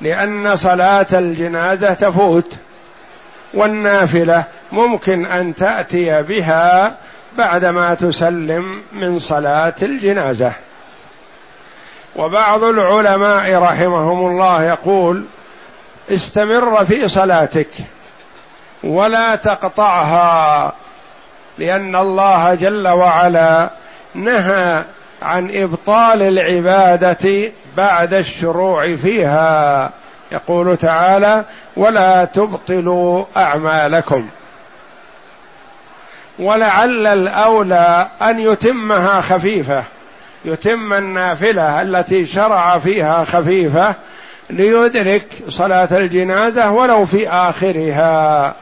لأن 0.00 0.56
صلاة 0.56 1.06
الجنازة 1.12 1.94
تفوت 1.94 2.56
والنافلة 3.54 4.44
ممكن 4.72 5.26
أن 5.26 5.54
تأتي 5.54 6.22
بها 6.22 6.94
بعدما 7.38 7.94
تسلم 7.94 8.82
من 8.92 9.18
صلاة 9.18 9.74
الجنازة. 9.82 10.52
وبعض 12.16 12.64
العلماء 12.64 13.54
رحمهم 13.54 14.26
الله 14.26 14.62
يقول 14.62 15.24
استمر 16.10 16.84
في 16.84 17.08
صلاتك 17.08 17.68
ولا 18.84 19.36
تقطعها 19.36 20.72
لأن 21.58 21.96
الله 21.96 22.54
جل 22.54 22.88
وعلا 22.88 23.70
نهى 24.14 24.84
عن 25.22 25.50
إبطال 25.50 26.22
العبادة 26.22 27.52
بعد 27.76 28.14
الشروع 28.14 28.96
فيها. 28.96 29.90
يقول 30.32 30.76
تعالى 30.76 31.44
ولا 31.76 32.24
تبطلوا 32.24 33.24
أعمالكم. 33.36 34.28
ولعل 36.38 37.06
الأولى 37.06 38.08
أن 38.22 38.38
يتمها 38.38 39.20
خفيفة 39.20 39.84
يتم 40.44 40.92
النافلة 40.92 41.82
التي 41.82 42.26
شرع 42.26 42.78
فيها 42.78 43.24
خفيفة 43.24 43.94
ليدرك 44.50 45.26
صلاة 45.48 45.88
الجنازة 45.92 46.70
ولو 46.70 47.04
في 47.04 47.28
آخرها. 47.28 48.54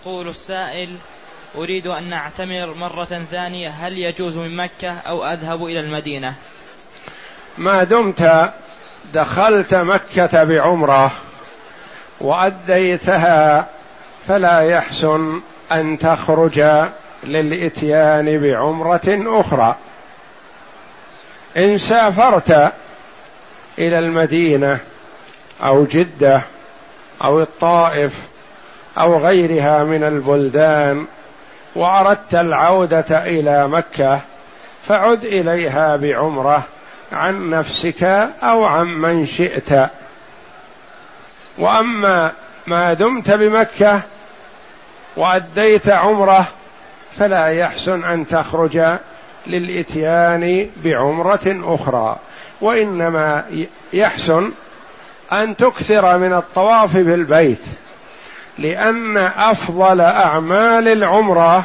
يقول 0.00 0.28
السائل 0.28 0.96
أريد 1.56 1.86
أن 1.86 2.12
أعتمر 2.12 2.74
مرة 2.74 3.04
ثانية 3.30 3.68
هل 3.68 3.98
يجوز 3.98 4.36
من 4.36 4.56
مكة 4.56 4.98
أو 4.98 5.26
أذهب 5.26 5.64
إلى 5.64 5.80
المدينة؟ 5.80 6.34
ما 7.58 7.84
دمت 7.84 8.52
دخلت 9.12 9.74
مكة 9.74 10.44
بعمرة 10.44 11.12
وأديتها 12.20 13.68
فلا 14.28 14.60
يحسن 14.60 15.40
أن 15.72 15.98
تخرج 15.98 16.62
للإتيان 17.24 18.38
بعمرة 18.38 19.40
أخرى. 19.40 19.76
إن 21.56 21.78
سافرت 21.78 22.72
إلى 23.78 23.98
المدينة 23.98 24.78
أو 25.62 25.84
جدة 25.84 26.42
أو 27.24 27.40
الطائف 27.40 28.29
أو 28.98 29.16
غيرها 29.16 29.84
من 29.84 30.04
البلدان 30.04 31.06
وأردت 31.74 32.34
العودة 32.34 33.26
إلى 33.26 33.68
مكة 33.68 34.20
فعد 34.88 35.24
إليها 35.24 35.96
بعمرة 35.96 36.64
عن 37.12 37.50
نفسك 37.50 38.04
أو 38.42 38.64
عن 38.64 38.86
من 38.86 39.26
شئت. 39.26 39.90
وأما 41.58 42.32
ما 42.66 42.92
دمت 42.92 43.30
بمكة 43.30 44.02
وأديت 45.16 45.88
عمرة 45.88 46.48
فلا 47.12 47.46
يحسن 47.46 48.04
أن 48.04 48.26
تخرج 48.26 48.82
للإتيان 49.46 50.70
بعمرة 50.84 51.60
أخرى. 51.74 52.16
وإنما 52.60 53.44
يحسن 53.92 54.52
أن 55.32 55.56
تكثر 55.56 56.18
من 56.18 56.32
الطواف 56.32 56.96
بالبيت. 56.96 57.64
لأن 58.58 59.16
أفضل 59.16 60.00
أعمال 60.00 60.88
العمرة 60.88 61.64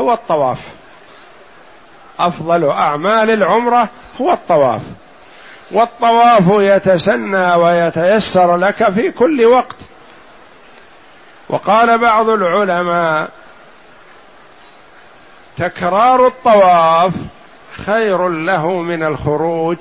هو 0.00 0.12
الطواف. 0.12 0.58
أفضل 2.20 2.70
أعمال 2.70 3.30
العمرة 3.30 3.88
هو 4.20 4.32
الطواف. 4.32 4.82
والطواف 5.70 6.44
يتسنى 6.48 7.54
ويتيسر 7.54 8.56
لك 8.56 8.90
في 8.90 9.10
كل 9.10 9.44
وقت. 9.44 9.76
وقال 11.48 11.98
بعض 11.98 12.28
العلماء 12.28 13.30
تكرار 15.56 16.26
الطواف 16.26 17.12
خير 17.72 18.28
له 18.28 18.82
من 18.82 19.02
الخروج. 19.02 19.76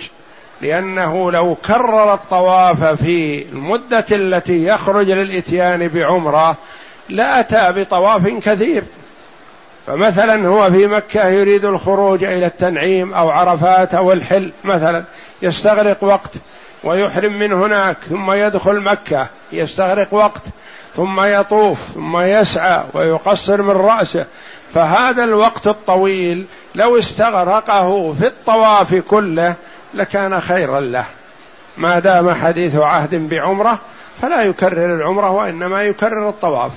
لأنه 0.61 1.31
لو 1.31 1.55
كرر 1.55 2.13
الطواف 2.13 2.83
في 2.83 3.45
المدة 3.45 4.05
التي 4.11 4.65
يخرج 4.65 5.11
للإتيان 5.11 5.87
بعمرة 5.87 6.57
لأتى 7.09 7.71
بطواف 7.71 8.27
كثير. 8.27 8.83
فمثلا 9.87 10.47
هو 10.47 10.71
في 10.71 10.87
مكة 10.87 11.27
يريد 11.27 11.65
الخروج 11.65 12.23
إلى 12.23 12.45
التنعيم 12.45 13.13
أو 13.13 13.29
عرفات 13.29 13.95
أو 13.95 14.11
الحل 14.11 14.51
مثلا 14.63 15.03
يستغرق 15.41 16.03
وقت 16.03 16.31
ويحرم 16.83 17.39
من 17.39 17.53
هناك 17.53 17.97
ثم 18.09 18.31
يدخل 18.31 18.81
مكة 18.81 19.27
يستغرق 19.51 20.13
وقت 20.13 20.41
ثم 20.95 21.21
يطوف 21.23 21.79
ثم 21.93 22.17
يسعى 22.17 22.83
ويقصر 22.93 23.61
من 23.61 23.71
رأسه. 23.71 24.25
فهذا 24.73 25.23
الوقت 25.23 25.67
الطويل 25.67 26.47
لو 26.75 26.99
استغرقه 26.99 28.13
في 28.13 28.27
الطواف 28.27 28.95
كله 28.95 29.55
لكان 29.93 30.39
خيرا 30.39 30.79
له. 30.79 31.05
ما 31.77 31.99
دام 31.99 32.33
حديث 32.33 32.75
عهد 32.75 33.29
بعمرة 33.29 33.81
فلا 34.21 34.43
يكرر 34.43 34.95
العمرة 34.95 35.31
وإنما 35.31 35.83
يكرر 35.83 36.29
الطواف. 36.29 36.71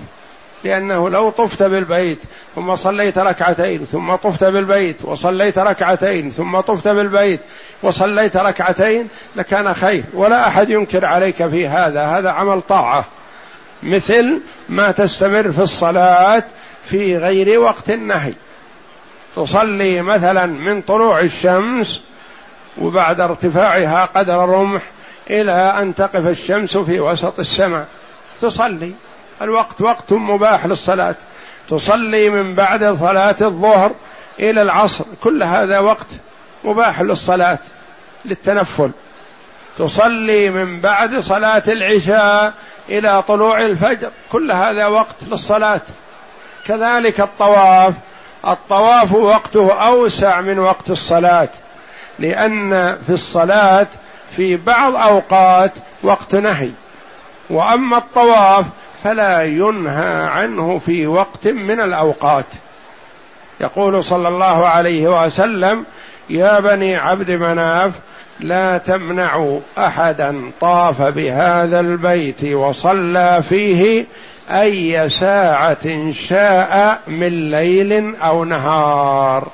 لأنه 0.65 1.11
لو 1.11 1.31
طفت 1.31 1.63
بالبيت 1.63 2.19
ثم 2.55 2.75
صليت 2.75 3.19
ركعتين 3.19 3.85
ثم 3.85 4.15
طفت 4.15 4.45
بالبيت 4.45 5.05
وصليت 5.05 5.59
ركعتين 5.59 6.31
ثم 6.31 6.61
طفت 6.61 6.89
بالبيت 6.89 7.41
وصليت 7.83 8.37
ركعتين 8.37 9.09
لكان 9.37 9.75
خير. 9.75 10.05
ولا 10.13 10.49
أحد 10.49 10.71
ينكر 10.71 11.05
عليك 11.05 11.47
في 11.47 11.69
هذا. 11.69 12.05
هذا 12.05 12.31
عمل 12.31 12.61
طاعة. 12.61 13.05
مثل 13.83 14.41
ما 14.69 14.91
تستمر 14.91 15.53
في 15.53 15.63
الصلاة 15.63 16.45
في 16.85 17.17
غير 17.17 17.61
وقت 17.61 17.91
النهي. 17.91 18.33
تصلي 19.37 20.03
مثلا 20.03 20.47
من 20.47 20.83
طلوع 20.83 21.21
الشمس 21.21 22.03
وبعد 22.79 23.21
ارتفاعها 23.21 24.05
قدر 24.05 24.49
رمح 24.49 24.83
إلى 25.31 25.53
أن 25.53 25.95
تقف 25.95 26.27
الشمس 26.27 26.77
في 26.77 27.01
وسط 27.01 27.39
السماء. 27.39 27.87
تصلي. 28.41 28.93
الوقت 29.43 29.81
وقت 29.81 30.13
مباح 30.13 30.67
للصلاة. 30.67 31.15
تصلي 31.69 32.31
من 32.31 32.55
بعد 32.55 32.85
صلاة 32.85 33.37
الظهر 33.41 33.93
إلى 34.41 34.63
العصر. 34.63 35.05
كل 35.21 35.43
هذا 35.43 35.79
وقت 35.79 36.07
مباح 36.65 37.01
للصلاة 37.01 37.59
للتنفل. 38.25 38.91
تصلي 39.79 40.51
من 40.51 40.81
بعد 40.81 41.19
صلاة 41.19 41.63
العشاء 41.69 42.53
إلى 42.89 43.23
طلوع 43.23 43.61
الفجر. 43.61 44.11
كل 44.33 44.53
هذا 44.53 44.87
وقت 44.87 45.17
للصلاة. 45.29 45.81
كذلك 46.67 47.21
الطواف. 47.21 47.95
الطواف 48.49 49.13
وقته 49.13 49.73
أوسع 49.73 50.41
من 50.41 50.59
وقت 50.59 50.91
الصلاة. 50.91 51.49
لأن 52.21 52.97
في 53.07 53.11
الصلاة 53.11 53.87
في 54.31 54.57
بعض 54.57 54.97
أوقات 54.97 55.73
وقت 56.03 56.35
نهي. 56.35 56.71
وأما 57.51 57.97
الطواف 57.97 58.67
فلا 59.05 59.43
ينهى 59.43 60.27
عنه 60.27 60.79
في 60.79 61.07
وقت 61.07 61.49
من 61.49 61.81
الأوقات. 61.81 62.47
يقول 63.61 64.05
صلى 64.05 64.29
الله 64.29 64.67
عليه 64.67 65.25
وسلم 65.25 65.85
يا 66.31 66.61
بني 66.61 66.97
عبد 66.97 67.31
مناف 67.31 67.93
لا 68.41 68.79
تمنعوا 68.79 69.61
أحدا 69.79 70.51
طاف 70.61 71.03
بهذا 71.03 71.81
البيت 71.81 72.45
وصلى 72.45 73.43
فيه 73.49 74.07
أي 74.51 75.09
ساعة 75.09 76.13
شاء 76.13 77.01
من 77.07 77.51
ليل 77.51 78.17
أو 78.17 78.45
نهار. 78.45 79.49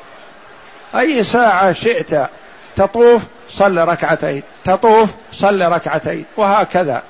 أي 0.95 1.23
ساعة 1.23 1.73
شئت 1.73 2.29
تطوف 2.77 3.23
صل 3.49 3.79
ركعتين 3.79 4.43
تطوف 4.65 5.15
صل 5.33 5.63
ركعتين 5.63 6.25
وهكذا. 6.37 7.03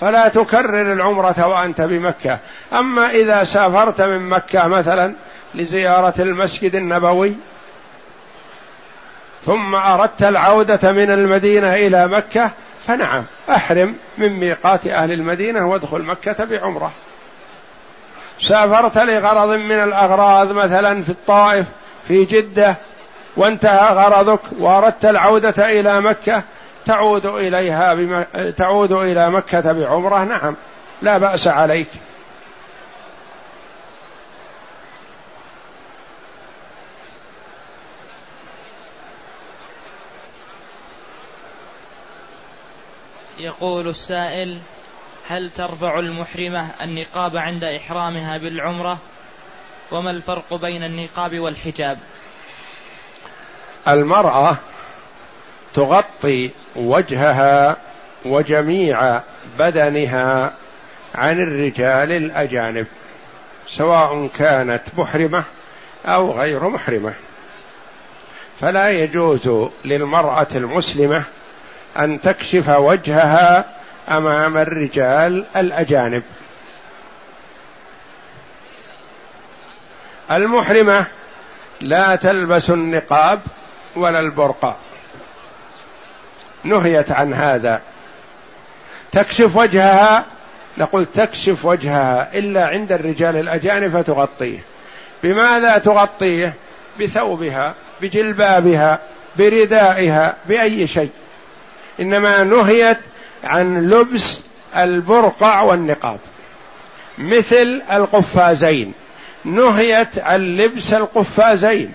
فلا 0.00 0.28
تكرر 0.28 0.92
العمرة 0.92 1.46
وأنت 1.46 1.80
بمكة. 1.80 2.38
أما 2.72 3.10
إذا 3.10 3.44
سافرت 3.44 4.00
من 4.00 4.28
مكة 4.28 4.68
مثلا 4.68 5.14
لزيارة 5.54 6.14
المسجد 6.18 6.74
النبوي 6.74 7.34
ثم 9.44 9.74
أردت 9.74 10.22
العودة 10.22 10.92
من 10.92 11.10
المدينة 11.10 11.74
إلى 11.74 12.08
مكة 12.08 12.50
فنعم 12.86 13.24
أحرم 13.50 13.94
من 14.18 14.32
ميقات 14.32 14.86
أهل 14.86 15.12
المدينة 15.12 15.68
وادخل 15.68 16.02
مكة 16.02 16.44
بعمرة. 16.44 16.92
سافرت 18.40 18.98
لغرض 18.98 19.48
من 19.48 19.80
الأغراض 19.80 20.52
مثلا 20.52 21.02
في 21.02 21.08
الطائف 21.08 21.66
في 22.08 22.24
جدة 22.24 22.76
وانتهى 23.40 23.94
غرضك 23.94 24.40
واردت 24.58 25.04
العودة 25.04 25.80
إلى 25.80 26.00
مكة 26.00 26.44
تعود 26.84 27.26
إليها 27.26 27.94
بم... 27.94 28.22
تعود 28.50 28.92
إلى 28.92 29.30
مكة 29.30 29.72
بعمرة 29.72 30.24
نعم 30.24 30.56
لا 31.02 31.18
بأس 31.18 31.48
عليك. 31.48 31.88
يقول 43.38 43.88
السائل 43.88 44.58
هل 45.28 45.50
ترفع 45.50 45.98
المحرمة 45.98 46.68
النقاب 46.82 47.36
عند 47.36 47.64
إحرامها 47.64 48.38
بالعمرة؟ 48.38 48.98
وما 49.92 50.10
الفرق 50.10 50.54
بين 50.54 50.84
النقاب 50.84 51.38
والحجاب؟ 51.38 51.98
المرأة 53.92 54.56
تغطي 55.74 56.50
وجهها 56.76 57.76
وجميع 58.24 59.20
بدنها 59.58 60.52
عن 61.14 61.40
الرجال 61.40 62.12
الأجانب 62.12 62.86
سواء 63.68 64.28
كانت 64.38 64.82
محرمة 64.98 65.44
أو 66.06 66.32
غير 66.32 66.68
محرمة. 66.68 67.12
فلا 68.60 68.90
يجوز 68.90 69.70
للمرأة 69.84 70.46
المسلمة 70.54 71.22
أن 71.98 72.20
تكشف 72.20 72.68
وجهها 72.68 73.64
أمام 74.08 74.58
الرجال 74.58 75.44
الأجانب. 75.56 76.22
المحرمة 80.30 81.06
لا 81.80 82.16
تلبس 82.16 82.70
النقاب 82.70 83.40
ولا 83.96 84.20
البرقع 84.20 84.74
نهيت 86.64 87.12
عن 87.12 87.34
هذا. 87.34 87.80
تكشف 89.12 89.56
وجهها 89.56 90.24
نقول 90.78 91.06
تكشف 91.14 91.64
وجهها 91.64 92.38
إلا 92.38 92.66
عند 92.66 92.92
الرجال 92.92 93.36
الأجانب 93.36 94.02
فتغطيه. 94.02 94.58
بماذا 95.22 95.78
تغطيه؟ 95.78 96.54
بثوبها 97.00 97.74
بجلبابها 98.02 98.98
بردائها 99.38 100.36
بأي 100.48 100.86
شيء. 100.86 101.10
إنما 102.00 102.42
نهيت 102.42 102.98
عن 103.44 103.88
لبس 103.88 104.40
البرقع 104.76 105.62
والنقاب. 105.62 106.18
مثل 107.18 107.82
القفازين. 107.92 108.92
نهيت 109.44 110.18
عن 110.18 110.56
لبس 110.56 110.94
القفازين. 110.94 111.92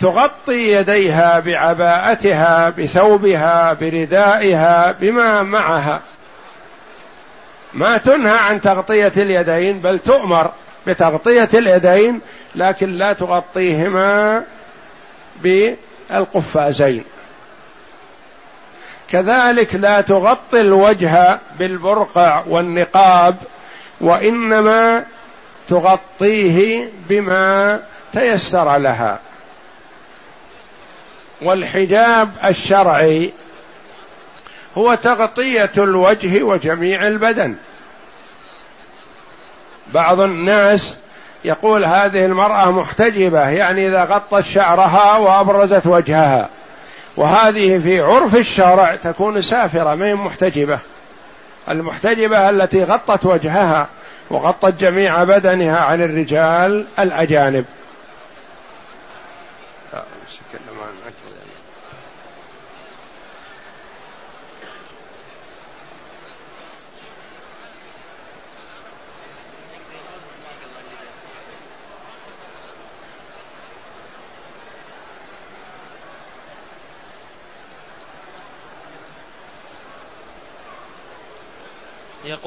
تغطي 0.00 0.72
يديها 0.72 1.38
بعباءتها 1.38 2.70
بثوبها 2.70 3.72
بردائها 3.72 4.92
بما 4.92 5.42
معها. 5.42 6.00
ما 7.74 7.98
تنهى 7.98 8.38
عن 8.38 8.60
تغطية 8.60 9.12
اليدين 9.16 9.80
بل 9.80 9.98
تؤمر 9.98 10.52
بتغطية 10.86 11.48
اليدين 11.54 12.20
لكن 12.54 12.92
لا 12.92 13.12
تغطيهما 13.12 14.44
بالقفازين. 15.42 17.04
كذلك 19.08 19.74
لا 19.74 20.00
تغطي 20.00 20.60
الوجه 20.60 21.38
بالبرقع 21.58 22.44
والنقاب 22.48 23.36
وإنما 24.00 25.04
تغطيه 25.68 26.88
بما 27.08 27.80
تيسر 28.12 28.76
لها. 28.76 29.29
والحجاب 31.42 32.30
الشرعي 32.44 33.32
هو 34.78 34.94
تغطية 34.94 35.70
الوجه 35.78 36.42
وجميع 36.42 37.06
البدن. 37.06 37.54
بعض 39.94 40.20
الناس 40.20 40.96
يقول 41.44 41.84
هذه 41.84 42.24
المرأة 42.24 42.70
محتجبه 42.70 43.48
يعني 43.48 43.88
إذا 43.88 44.04
غطت 44.04 44.44
شعرها 44.44 45.16
وأبرزت 45.16 45.86
وجهها. 45.86 46.48
وهذه 47.16 47.78
في 47.78 48.00
عرف 48.00 48.36
الشرع 48.36 48.96
تكون 48.96 49.42
سافرة 49.42 49.94
ما 49.94 50.06
هي 50.06 50.14
محتجبة 50.14 50.78
المحتجبة 51.68 52.50
التي 52.50 52.84
غطت 52.84 53.26
وجهها 53.26 53.88
وغطت 54.30 54.74
جميع 54.80 55.24
بدنها 55.24 55.78
عن 55.78 56.02
الرجال 56.02 56.86
الأجانب. 56.98 57.64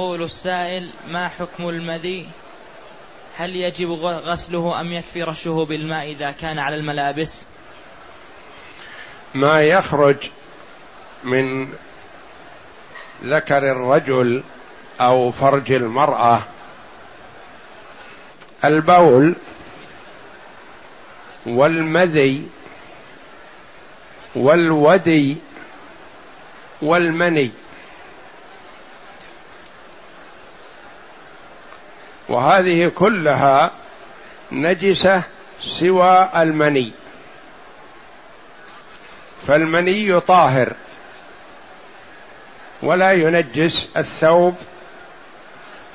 يقول 0.04 0.24
السائل 0.24 0.90
ما 1.08 1.28
حكم 1.28 1.70
المذي؟ 1.70 2.28
هل 3.38 3.56
يجب 3.56 3.90
غسله 4.02 4.82
أم 4.82 4.94
يكفي 4.94 5.24
رشه 5.24 5.66
بالماء 5.66 6.12
إذا 6.12 6.32
كان 6.32 6.60
على 6.60 6.76
الملابس؟ 6.76 7.46
ما 9.34 9.62
يخرج 9.62 10.18
من 11.24 11.68
ذكر 13.24 13.72
الرجل 13.72 14.44
أو 15.02 15.32
فرج 15.32 15.72
المرأة 15.72 16.44
البول 18.66 19.36
والمذي 21.46 22.50
والودي 24.36 25.38
والمني. 26.82 27.52
وهذه 32.34 32.88
كلها 32.88 33.72
نجسة 34.52 35.24
سوى 35.62 36.30
المني. 36.36 36.92
فالمني 39.48 40.20
طاهر 40.20 40.74
ولا 42.84 43.12
ينجس 43.12 43.90
الثوب 43.98 44.56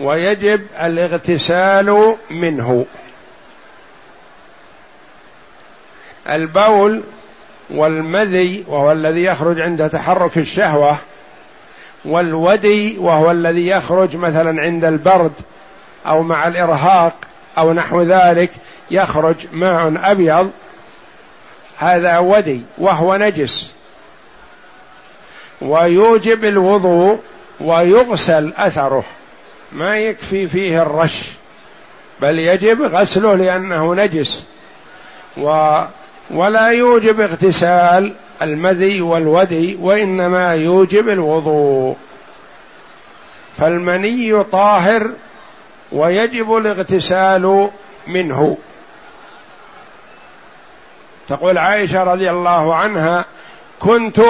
ويجب 0.01 0.67
الاغتسال 0.81 2.17
منه. 2.31 2.87
البول 6.29 7.03
والمذي 7.71 8.65
وهو 8.69 8.93
الذي 8.93 9.25
يخرج 9.25 9.61
عند 9.61 9.91
تحرك 9.91 10.39
الشهوة 10.39 10.97
والودي 12.05 12.99
وهو 12.99 13.31
الذي 13.31 13.67
يخرج 13.67 14.17
مثلا 14.17 14.63
عند 14.63 14.85
البرد 14.85 15.33
أو 16.09 16.23
مع 16.23 16.47
الإرهاق 16.47 17.15
أو 17.59 17.73
نحو 17.73 18.03
ذلك 18.03 18.51
يخرج 18.91 19.37
ماء 19.53 20.11
أبيض. 20.13 20.51
هذا 21.79 22.19
ودي 22.19 22.63
وهو 22.79 23.17
نجس. 23.17 23.73
ويوجب 25.61 26.45
الوضوء 26.45 27.19
ويغسل 27.61 28.53
أثره. 28.57 29.05
ما 29.73 29.99
يكفي 29.99 30.47
فيه 30.47 30.83
الرش 30.83 31.33
بل 32.21 32.39
يجب 32.39 32.83
غسله 32.83 33.35
لأنه 33.35 33.95
نجس. 33.95 34.47
و 35.37 35.79
ولا 36.31 36.69
يوجب 36.69 37.21
اغتسال 37.21 38.15
المذي 38.43 39.01
والودي 39.01 39.79
وإنما 39.81 40.55
يوجب 40.55 41.09
الوضوء. 41.09 41.97
فالمني 43.59 44.43
طاهر 44.45 45.13
ويجب 45.93 46.57
الاغتسال 46.57 47.71
منه. 48.07 48.57
تقول 51.29 51.59
عائشة 51.59 52.03
رضي 52.03 52.31
الله 52.31 52.75
عنها 52.75 53.25
كنت 53.79 54.21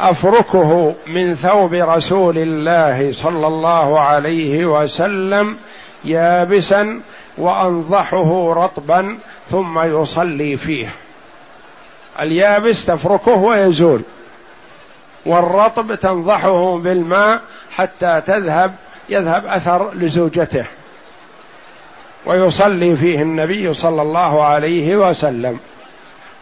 أفركه 0.00 0.94
من 1.06 1.34
ثوب 1.34 1.74
رسول 1.74 2.38
الله 2.38 3.12
صلى 3.12 3.46
الله 3.46 4.00
عليه 4.00 4.66
وسلم 4.66 5.56
يابسا 6.04 7.00
وأنضحه 7.38 8.52
رطبا 8.52 9.18
ثم 9.50 9.80
يصلي 9.80 10.56
فيه. 10.56 10.88
اليابس 12.20 12.86
تفركه 12.86 13.36
ويزول 13.36 14.02
والرطب 15.26 15.94
تنضحه 15.94 16.78
بالماء 16.78 17.40
حتى 17.70 18.22
تذهب 18.26 18.74
يذهب 19.08 19.46
أثر 19.46 19.94
لزوجته. 19.94 20.66
ويصلي 22.26 22.96
فيه 22.96 23.22
النبي 23.22 23.74
صلى 23.74 24.02
الله 24.02 24.44
عليه 24.44 24.96
وسلم. 24.96 25.58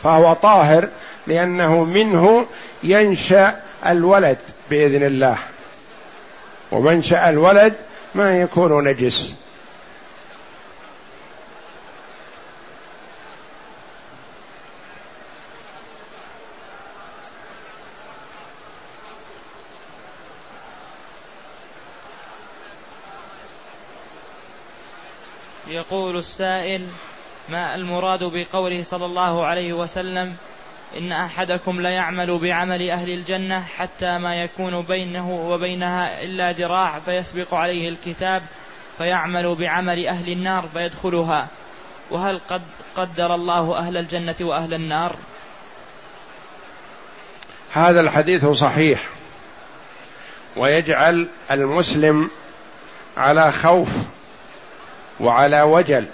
فهو 0.02 0.32
طاهر 0.32 0.88
لأنه 1.26 1.84
منه 1.84 2.46
ينشأ 2.82 3.60
الولد 3.86 4.38
بإذن 4.70 5.02
الله. 5.02 5.38
ومنشأ 6.72 7.28
الولد 7.28 7.74
ما 8.14 8.40
يكون 8.40 8.88
نجس. 8.88 9.34
يقول 25.92 26.16
السائل 26.16 26.86
ما 27.48 27.74
المراد 27.74 28.24
بقوله 28.24 28.82
صلى 28.82 29.06
الله 29.06 29.44
عليه 29.44 29.72
وسلم 29.72 30.36
إن 30.98 31.12
أحدكم 31.12 31.80
ليعمل 31.80 32.38
بعمل 32.38 32.90
أهل 32.90 33.10
الجنة 33.10 33.60
حتى 33.60 34.18
ما 34.18 34.34
يكون 34.34 34.82
بينه 34.82 35.30
وبينها 35.30 36.22
إلا 36.22 36.52
ذراع 36.52 36.98
فيسبق 36.98 37.54
عليه 37.54 37.88
الكتاب 37.88 38.42
فيعمل 38.98 39.54
بعمل 39.54 40.06
أهل 40.06 40.32
النار 40.32 40.68
فيدخلها. 40.72 41.48
وهل 42.10 42.40
قد 42.48 42.62
قدر 42.96 43.34
الله 43.34 43.78
أهل 43.78 43.96
الجنة 43.96 44.36
وأهل 44.40 44.74
النار؟ 44.74 45.16
هذا 47.72 48.00
الحديث 48.00 48.46
صحيح. 48.46 49.08
ويجعل 50.56 51.28
المسلم 51.50 52.30
على 53.16 53.52
خوف 53.52 53.88
وعلى 55.20 55.62
وجل 55.62 56.06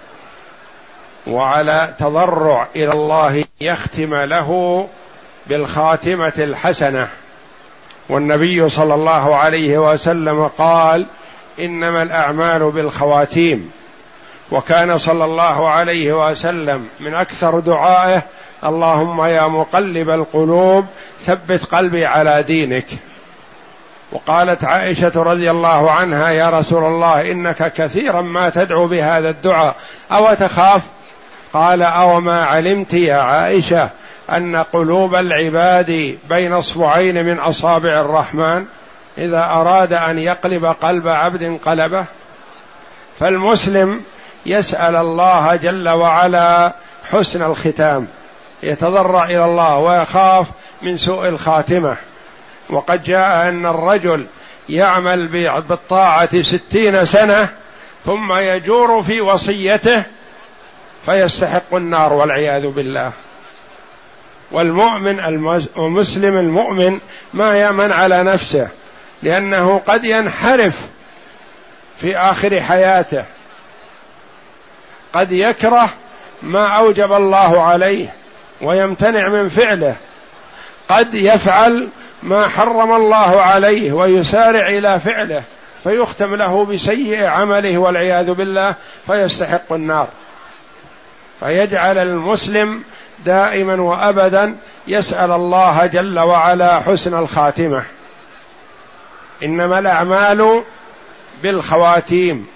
وعلى 1.27 1.95
تضرع 1.99 2.67
إلى 2.77 2.93
الله 2.93 3.45
يختم 3.61 4.15
له 4.15 4.89
بالخاتمة 5.47 6.33
الحسنة. 6.39 7.09
والنبي 8.09 8.69
صلى 8.69 8.95
الله 8.95 9.37
عليه 9.37 9.93
وسلم 9.93 10.47
قال 10.47 11.07
إنما 11.61 12.03
الأعمال 12.03 12.71
بالخواتيم. 12.71 13.71
وكان 14.51 14.99
صلى 14.99 15.25
الله 15.25 15.69
عليه 15.69 16.31
وسلم 16.31 16.89
من 17.01 17.15
أكثر 17.15 17.61
دعائه 17.61 18.23
اللهم 18.65 19.25
يا 19.25 19.47
مقلب 19.47 20.11
القلوب 20.11 20.87
ثبت 21.21 21.65
قلبي 21.65 22.07
على 22.07 22.43
دينك. 22.43 22.87
وقالت 24.13 24.65
عائشة 24.65 25.13
رضي 25.17 25.51
الله 25.51 25.91
عنها 25.91 26.29
يا 26.29 26.51
رسول 26.51 26.85
الله 26.85 27.31
إنك 27.31 27.73
كثيرا 27.73 28.21
ما 28.21 28.49
تدعو 28.49 28.87
بهذا 28.87 29.31
الدعاء. 29.31 29.77
أو 30.13 30.35
تخاف? 30.35 30.83
قال 31.53 31.83
أو 31.83 32.21
ما 32.21 32.45
علمت 32.45 32.95
يا 32.95 33.17
عائشة 33.17 33.89
أن 34.31 34.57
قلوب 34.57 35.15
العباد 35.15 36.19
بين 36.29 36.53
أصبعين 36.53 37.27
من 37.27 37.39
أصابع 37.39 38.01
الرحمن 38.01 38.65
إذا 39.19 39.45
أراد 39.45 39.93
أن 39.93 40.19
يقلب 40.19 40.65
قلب 40.65 41.09
عبد 41.09 41.59
قلبه. 41.65 42.07
فالمسلم 43.19 44.03
يسأل 44.47 44.97
الله 44.97 45.57
جل 45.57 45.89
وعلا 45.89 46.75
حسن 47.11 47.43
الختام. 47.43 48.07
يتضرع 48.63 49.25
إلى 49.25 49.45
الله 49.45 49.77
ويخاف 49.77 50.47
من 50.83 50.97
سوء 50.97 51.29
الخاتمة. 51.29 51.97
وقد 52.71 53.03
جاء 53.03 53.49
أن 53.49 53.67
الرجل 53.67 54.27
يعمل 54.69 55.27
بالطاعة 55.69 56.43
ستين 56.43 57.05
سنة 57.05 57.49
ثم 58.05 58.33
يجور 58.33 59.03
في 59.03 59.21
وصيته 59.21 60.03
فيستحق 61.07 61.75
النار 61.75 62.13
والعياذ 62.13 62.67
بالله. 62.67 63.13
والمؤمن 64.51 65.21
المسلم 65.77 66.37
المؤمن 66.37 67.01
ما 67.35 67.57
يامن 67.57 67.93
على 67.93 68.23
نفسه 68.23 68.69
لأنه 69.23 69.79
قد 69.79 70.05
ينحرف 70.05 70.89
في 71.99 72.17
آخر 72.17 72.61
حياته. 72.61 73.25
قد 75.13 75.33
يكره 75.33 75.89
ما 76.43 76.67
أوجب 76.67 77.13
الله 77.13 77.63
عليه 77.63 78.15
ويمتنع 78.61 79.29
من 79.29 79.49
فعله. 79.49 79.97
قد 80.89 81.15
يفعل 81.15 81.89
ما 82.23 82.49
حرم 82.49 82.93
الله 82.93 83.41
عليه 83.41 83.93
ويسارع 83.93 84.69
إلى 84.69 85.01
فعله 85.01 85.43
فيختم 85.85 86.35
له 86.35 86.65
بسيء 86.65 87.25
عمله 87.25 87.79
والعياذ 87.79 88.33
بالله 88.33 88.75
فيستحق 89.07 89.73
النار. 89.73 90.09
فيجعل 91.41 91.99
المسلم 91.99 92.83
دائما 93.25 93.83
وأبدا 93.83 94.57
يسأل 94.89 95.31
الله 95.31 95.87
جل 95.87 96.19
وعلا 96.19 96.81
حسن 96.81 97.19
الخاتمة. 97.19 97.83
إنما 99.43 99.79
الأعمال 99.79 100.63
بالخواتيم. 101.43 102.47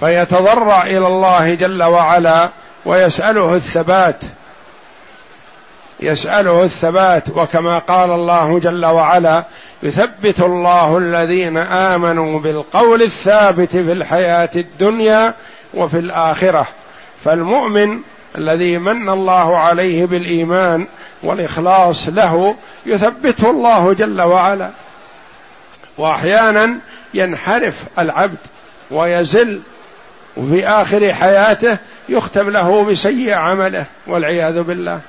فيتضرع 0.00 0.82
إلى 0.82 1.06
الله 1.06 1.54
جل 1.54 1.82
وعلا 1.82 2.50
ويسأله 2.84 3.54
الثبات. 3.54 4.20
يسأله 6.00 6.64
الثبات 6.64 7.30
وكما 7.30 7.78
قال 7.78 8.10
الله 8.10 8.58
جل 8.58 8.86
وعلا 8.86 9.44
يثبت 9.82 10.40
الله 10.40 10.98
الذين 10.98 11.58
آمنوا 11.58 12.40
بالقول 12.40 13.02
الثابت 13.02 13.70
في 13.70 13.92
الحياة 13.92 14.50
الدنيا 14.56 15.34
وفي 15.74 15.98
الآخرة. 15.98 16.66
فالمؤمن 17.24 18.00
الذي 18.38 18.78
من 18.78 19.08
الله 19.08 19.58
عليه 19.58 20.06
بالإيمان 20.06 20.86
والإخلاص 21.22 22.08
له 22.08 22.56
يثبته 22.86 23.50
الله 23.50 23.92
جل 23.92 24.22
وعلا. 24.22 24.70
وأحيانا 25.98 26.78
ينحرف 27.14 27.84
العبد 27.98 28.38
ويزل 28.90 29.60
وفي 30.36 30.68
آخر 30.68 31.12
حياته 31.12 31.78
يختم 32.08 32.50
له 32.50 32.84
بسيء 32.84 33.34
عمله 33.34 33.86
والعياذ 34.06 34.62
بالله. 34.62 35.00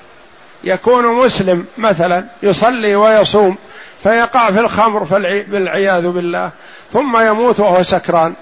يكون 0.64 1.06
مسلم 1.06 1.66
مثلا 1.78 2.26
يصلي 2.44 2.96
ويصوم 2.96 3.58
فيقع 4.04 4.52
في 4.52 4.60
الخمر 4.60 5.04
بالعياذ 5.24 6.08
بالله 6.08 6.52
ثم 6.94 7.18
يموت 7.18 7.60
وهو 7.60 7.84
سكران. 7.84 8.34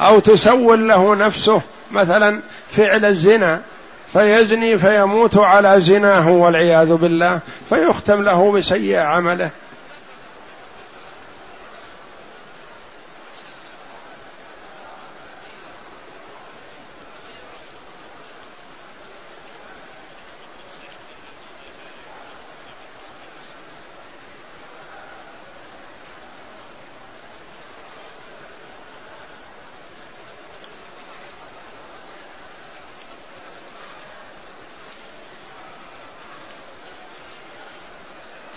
أو 0.00 0.18
تسول 0.18 0.88
له 0.88 1.14
نفسه 1.14 1.62
مثلا 1.90 2.40
فعل 2.70 3.04
الزنا 3.04 3.60
فيزني 4.12 4.78
فيموت 4.78 5.38
على 5.38 5.80
زناه 5.80 6.30
والعياذ 6.30 6.94
بالله 6.94 7.40
فيختم 7.68 8.22
له 8.22 8.52
بسيء 8.52 8.98
عمله. 8.98 9.50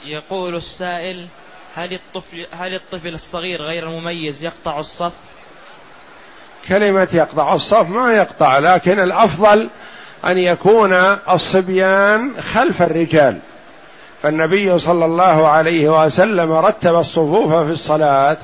يقول 0.06 0.56
السائل 0.56 1.28
هل 1.76 1.94
الطفل 1.94 2.48
هل 2.52 2.74
الطفل 2.74 3.14
الصغير 3.14 3.62
غير 3.62 3.88
المميز 3.88 4.44
يقطع 4.44 4.80
الصف؟ 4.80 5.14
كلمة 6.68 7.08
يقطع 7.14 7.54
الصف 7.54 7.90
ما 7.90 8.14
يقطع 8.14 8.60
لكن 8.60 9.00
الأفضل 9.00 9.70
أن 10.26 10.38
يكون 10.38 10.94
الصبيان 11.30 12.42
خلف 12.42 12.82
الرجال. 12.82 13.40
فالنبي 14.22 14.80
صلى 14.80 15.06
الله 15.06 15.48
عليه 15.48 16.06
وسلم 16.06 16.52
رتب 16.52 16.96
الصفوف 16.96 17.54
في 17.54 17.72
الصلاة. 17.72 18.38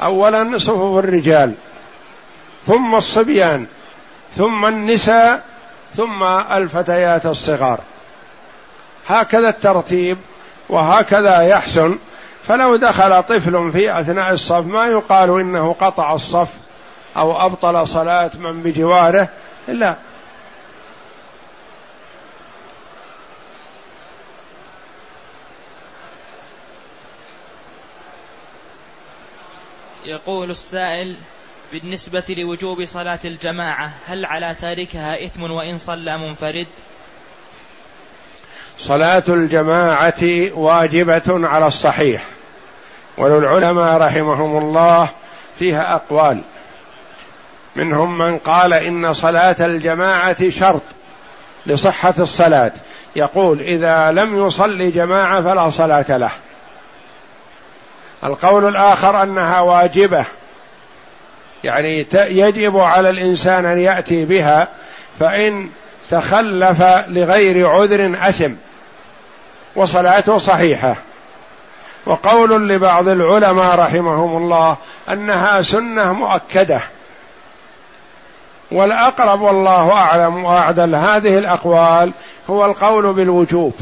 أولا 0.00 0.58
صفوف 0.58 1.04
الرجال 1.04 1.54
ثم 2.66 2.94
الصبيان 2.94 3.66
ثم 4.32 4.66
النساء 4.66 5.42
ثم 5.94 6.22
الفتيات 6.24 7.26
الصغار. 7.26 7.80
هكذا 9.06 9.48
الترتيب 9.48 10.18
وهكذا 10.72 11.42
يحسن. 11.42 11.98
فلو 12.44 12.76
دخل 12.76 13.22
طفل 13.22 13.72
في 13.72 14.00
أثناء 14.00 14.32
الصف 14.32 14.66
ما 14.66 14.86
يقال 14.86 15.40
إنه 15.40 15.72
قطع 15.72 16.14
الصف 16.14 16.48
أو 17.16 17.46
أبطل 17.46 17.88
صلاة 17.88 18.30
من 18.38 18.62
بجواره 18.62 19.28
لا 19.68 19.96
يقول 30.04 30.50
السائل 30.50 31.16
بالنسبة 31.72 32.24
لوجوب 32.28 32.84
صلاة 32.84 33.20
الجماعة 33.24 33.92
هل 34.06 34.24
على 34.24 34.56
تاركها 34.60 35.24
إثم 35.24 35.42
وإن 35.42 35.78
صلى 35.78 36.18
منفرد؟ 36.18 36.66
صلاة 38.82 39.22
الجماعة 39.28 40.50
واجبة 40.54 41.48
على 41.48 41.66
الصحيح. 41.66 42.24
وللعلماء 43.18 43.98
رحمهم 43.98 44.58
الله 44.58 45.08
فيها 45.58 45.94
أقوال. 45.94 46.40
منهم 47.76 48.18
من 48.18 48.38
قال 48.38 48.72
إن 48.72 49.12
صلاة 49.12 49.56
الجماعة 49.60 50.50
شرط 50.50 50.82
لصحة 51.66 52.14
الصلاة. 52.18 52.72
يقول 53.16 53.60
إذا 53.60 54.12
لم 54.12 54.46
يصلي 54.46 54.90
جماعة 54.90 55.42
فلا 55.42 55.70
صلاة 55.70 56.16
له. 56.16 56.30
القول 58.24 58.68
الآخر 58.68 59.22
أنها 59.22 59.60
واجبة. 59.60 60.24
يعني 61.64 62.06
يجب 62.14 62.76
على 62.76 63.10
الإنسان 63.10 63.64
أن 63.64 63.78
يأتي 63.78 64.24
بها 64.24 64.68
فإن 65.20 65.70
تخلف 66.10 66.82
لغير 67.08 67.68
عذر 67.68 68.14
أثم. 68.28 68.52
وصلاته 69.76 70.38
صحيحة. 70.38 70.96
وقول 72.06 72.68
لبعض 72.68 73.08
العلماء 73.08 73.78
رحمهم 73.78 74.42
الله 74.42 74.76
أنها 75.08 75.62
سنة 75.62 76.12
مؤكدة. 76.12 76.80
والأقرب 78.72 79.40
والله 79.40 79.92
أعلم 79.92 80.44
وأعدل 80.44 80.94
هذه 80.94 81.38
الأقوال 81.38 82.12
هو 82.50 82.64
القول 82.64 83.12
بالوجوب. 83.12 83.74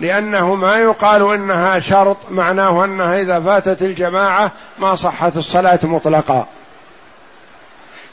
لأنه 0.00 0.54
ما 0.54 0.76
يقال 0.76 1.34
إنها 1.34 1.80
شرط 1.80 2.16
معناه 2.30 2.84
أنها 2.84 3.20
إذا 3.20 3.40
فاتت 3.40 3.82
الجماعة 3.82 4.52
ما 4.78 4.94
صحت 4.94 5.36
الصلاة 5.36 5.78
مطلقا. 5.82 6.46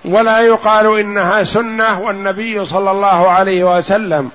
ولا 0.06 0.40
يقال 0.40 1.00
إنها 1.00 1.44
سنة 1.44 2.02
والنبي 2.02 2.66
صلى 2.66 2.92
الله 2.92 3.30
عليه 3.30 3.78
وسلم 3.78 4.32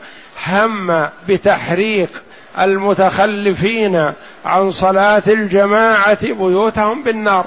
هم 0.46 1.08
بتحريق 1.28 2.10
المتخلفين 2.58 4.12
عن 4.44 4.70
صلاة 4.70 5.22
الجماعة 5.28 6.22
بيوتهم 6.22 7.02
بالنار. 7.02 7.44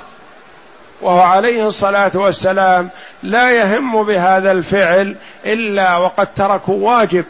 وهو 1.02 1.22
عليه 1.22 1.68
الصلاة 1.68 2.12
والسلام 2.14 2.90
لا 3.24 3.52
يهم 3.52 4.04
بهذا 4.04 4.52
الفعل 4.52 5.16
إلا 5.46 5.98
وقد 5.98 6.28
تركوا 6.34 6.92
واجب. 6.92 7.26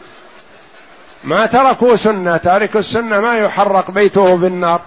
ما 1.24 1.46
تركوا 1.46 1.96
سنة 1.96 2.36
تارك 2.36 2.76
السنة 2.76 3.20
ما 3.20 3.36
يحرق 3.36 3.90
بيته 3.90 4.36
بالنار. 4.36 4.80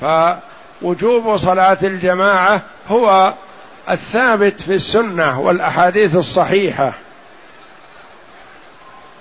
فوجوب 0.00 1.36
صلاة 1.36 1.78
الجماعة 1.82 2.60
هو 2.88 3.34
الثابت 3.90 4.60
في 4.60 4.74
السنة 4.74 5.40
والأحاديث 5.40 6.16
الصحيحة. 6.16 6.92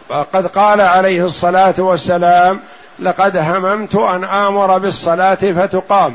وقد 0.09 0.47
قال 0.47 0.82
عليه 0.82 1.26
الصلاة 1.26 1.74
والسلام 1.78 2.59
لقد 2.99 3.38
هممت 3.38 3.95
أن 3.95 4.24
آمر 4.24 4.78
بالصلاة 4.78 5.36
فتقام 5.36 6.13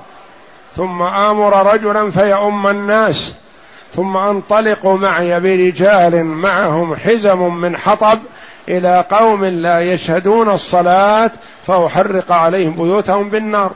ثم 0.76 1.02
آمر 1.02 1.74
رجلا 1.74 2.10
فيؤم 2.10 2.66
الناس 2.66 3.34
ثم 3.94 4.16
أنطلق 4.16 4.86
معي 4.86 5.40
برجال 5.40 6.24
معهم 6.24 6.96
حزم 6.96 7.54
من 7.54 7.76
حطب 7.76 8.18
إلى 8.68 9.04
قوم 9.10 9.44
لا 9.44 9.80
يشهدون 9.80 10.50
الصلاة 10.50 11.30
فأحرق 11.66 12.32
عليهم 12.32 12.72
بيوتهم 12.72 13.28
بالنار. 13.28 13.70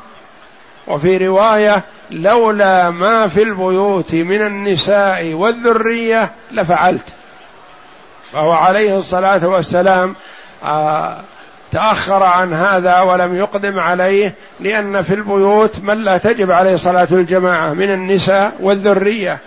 وفي 0.87 1.27
رواية 1.27 1.83
لولا 2.11 2.91
ما 2.91 3.29
في 3.29 3.43
البيوت 3.43 4.15
من 4.15 4.43
النساء 4.43 5.33
والذرية 5.33 6.33
لفعلت. 6.53 7.07
فهو 8.33 8.53
عليه 8.53 8.99
الصلاة 8.99 9.47
والسلام 9.49 10.15
آه، 10.65 11.17
تأخر 11.73 12.23
عن 12.23 12.53
هذا 12.53 13.01
ولم 13.01 13.37
يقدم 13.37 13.81
عليه 13.81 14.35
لأن 14.61 15.03
في 15.03 15.15
البيوت 15.15 15.81
من 15.83 15.99
لا 15.99 16.19
تجب 16.19 16.51
عليه 16.51 16.77
صلاة 16.77 17.09
الجماعة 17.13 17.73
من 17.73 17.91
النساء 17.91 18.53
والذرية. 18.61 19.39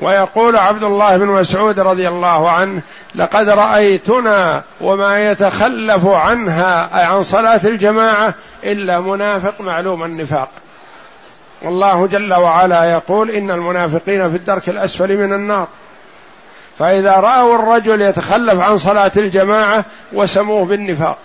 ويقول 0.00 0.56
عبد 0.56 0.82
الله 0.82 1.16
بن 1.16 1.26
مسعود 1.26 1.80
رضي 1.80 2.08
الله 2.08 2.50
عنه 2.50 2.82
لقد 3.14 3.48
رأيتنا 3.48 4.64
وما 4.80 5.30
يتخلف 5.30 6.06
عنها 6.06 7.04
عن 7.06 7.22
صلاة 7.22 7.60
الجماعة 7.64 8.34
إلا 8.64 9.00
منافق 9.00 9.60
معلوم 9.60 10.04
النفاق. 10.04 10.48
والله 11.62 12.06
جل 12.06 12.34
وعلا 12.34 12.84
يقول 12.84 13.30
إن 13.30 13.50
المنافقين 13.50 14.30
في 14.30 14.36
الدرك 14.36 14.68
الأسفل 14.68 15.16
من 15.16 15.32
النار. 15.32 15.68
فإذا 16.78 17.12
رأوا 17.12 17.54
الرجل 17.54 18.02
يتخلف 18.02 18.60
عن 18.60 18.78
صلاة 18.78 19.12
الجماعة 19.16 19.84
وسموه 20.12 20.64
بالنفاق. 20.64 21.18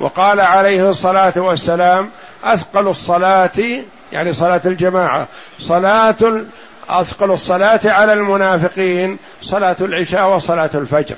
وقال 0.00 0.40
عليه 0.40 0.90
الصلاة 0.90 1.32
والسلام 1.36 2.10
أثقل 2.44 2.88
الصلاة 2.88 3.82
يعني 4.12 4.32
صلاة 4.32 4.60
الجماعة. 4.66 5.28
صلاة 5.58 6.44
أثقل 6.88 7.30
الصلاة 7.30 7.80
على 7.84 8.12
المنافقين 8.12 9.18
صلاة 9.42 9.76
العشاء 9.80 10.34
وصلاة 10.34 10.70
الفجر. 10.74 11.16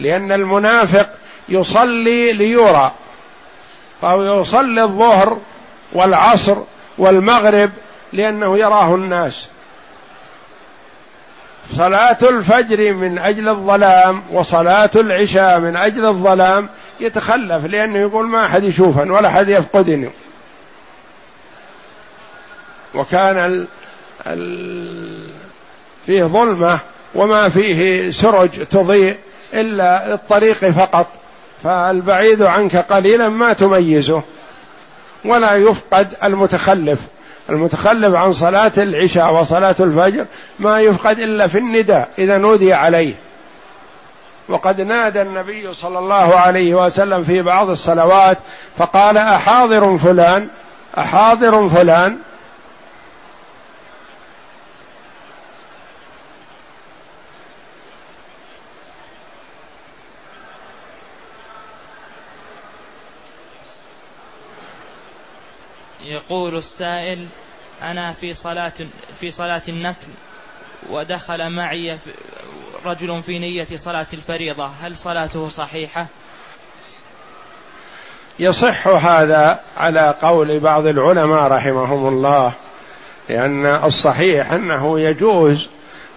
لأن 0.00 0.32
المنافق 0.32 1.10
يصلي 1.48 2.32
ليرى. 2.32 2.92
فهو 4.02 4.40
يصلي 4.40 4.82
الظهر 4.82 5.38
والعصر 5.92 6.56
والمغرب 6.98 7.70
لأنه 8.12 8.58
يراه 8.58 8.94
الناس. 8.94 9.46
صلاة 11.76 12.18
الفجر 12.22 12.92
من 12.92 13.18
أجل 13.18 13.48
الظلام 13.48 14.22
وصلاة 14.32 14.90
العشاء 14.96 15.60
من 15.60 15.76
أجل 15.76 16.06
الظلام 16.06 16.68
يتخلف 17.00 17.64
لأنه 17.64 17.98
يقول 17.98 18.26
ما 18.26 18.46
أحد 18.46 18.64
يشوفني 18.64 19.10
ولا 19.10 19.28
أحد 19.28 19.48
يفقدني. 19.48 20.10
وكان 22.94 23.36
ال 23.36 23.66
ال 24.26 25.28
فيه 26.06 26.24
ظلمة 26.24 26.78
وما 27.14 27.48
فيه 27.48 28.10
سرج 28.10 28.66
تضيء 28.66 29.16
إلا 29.54 30.14
الطريق 30.14 30.56
فقط 30.56 31.06
فالبعيد 31.64 32.42
عنك 32.42 32.76
قليلا 32.76 33.28
ما 33.28 33.52
تميزه 33.52 34.22
ولا 35.24 35.54
يفقد 35.54 36.14
المتخلف. 36.24 36.98
المتخلف 37.50 38.14
عن 38.14 38.32
صلاة 38.32 38.72
العشاء 38.76 39.34
وصلاة 39.34 39.74
الفجر 39.80 40.26
ما 40.58 40.80
يفقد 40.80 41.18
إلا 41.18 41.46
في 41.46 41.58
النداء 41.58 42.08
إذا 42.18 42.38
نودي 42.38 42.72
عليه. 42.72 43.14
وقد 44.48 44.80
نادى 44.80 45.22
النبي 45.22 45.74
صلى 45.74 45.98
الله 45.98 46.34
عليه 46.36 46.74
وسلم 46.74 47.24
في 47.24 47.42
بعض 47.42 47.70
الصلوات 47.70 48.38
فقال 48.76 49.16
أحاضر 49.16 49.96
فلان 49.96 50.48
أحاضر 50.98 51.68
فلان 51.68 52.18
يقول 66.30 66.56
السائل 66.56 67.26
أنا 67.82 68.12
في 68.12 68.34
صلاة 68.34 68.72
في 69.20 69.30
صلاة 69.30 69.62
النفل 69.68 70.08
ودخل 70.90 71.50
معي 71.50 71.98
رجل 72.84 73.22
في 73.22 73.38
نية 73.38 73.66
صلاة 73.76 74.06
الفريضة 74.12 74.70
هل 74.82 74.96
صلاته 74.96 75.48
صحيحة؟ 75.48 76.06
يصح 78.38 78.88
هذا 78.88 79.60
على 79.76 80.14
قول 80.22 80.60
بعض 80.60 80.86
العلماء 80.86 81.48
رحمهم 81.48 82.08
الله 82.08 82.52
لأن 83.28 83.66
الصحيح 83.66 84.52
أنه 84.52 85.00
يجوز 85.00 85.68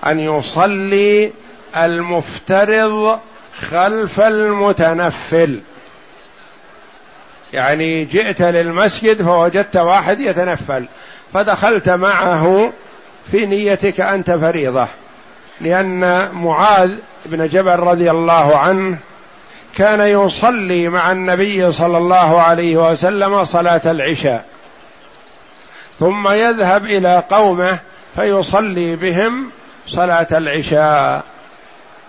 أن 0.05 0.19
يصلي 0.19 1.33
المفترض 1.75 3.19
خلف 3.59 4.19
المتنفل 4.19 5.61
يعني 7.53 8.05
جئت 8.05 8.41
للمسجد 8.41 9.21
فوجدت 9.21 9.77
واحد 9.77 10.19
يتنفل 10.19 10.85
فدخلت 11.33 11.89
معه 11.89 12.73
في 13.31 13.45
نيتك 13.45 14.01
أنت 14.01 14.31
فريضة 14.31 14.87
لأن 15.61 16.29
معاذ 16.33 16.91
بن 17.25 17.47
جبل 17.47 17.79
رضي 17.79 18.11
الله 18.11 18.57
عنه 18.57 18.97
كان 19.75 20.01
يصلي 20.01 20.89
مع 20.89 21.11
النبي 21.11 21.71
صلى 21.71 21.97
الله 21.97 22.41
عليه 22.41 22.91
وسلم 22.91 23.43
صلاة 23.43 23.81
العشاء 23.85 24.45
ثم 25.99 26.27
يذهب 26.27 26.85
إلى 26.85 27.23
قومه 27.29 27.79
فيصلي 28.15 28.95
بهم 28.95 29.49
صلاة 29.87 30.27
العشاء. 30.31 31.23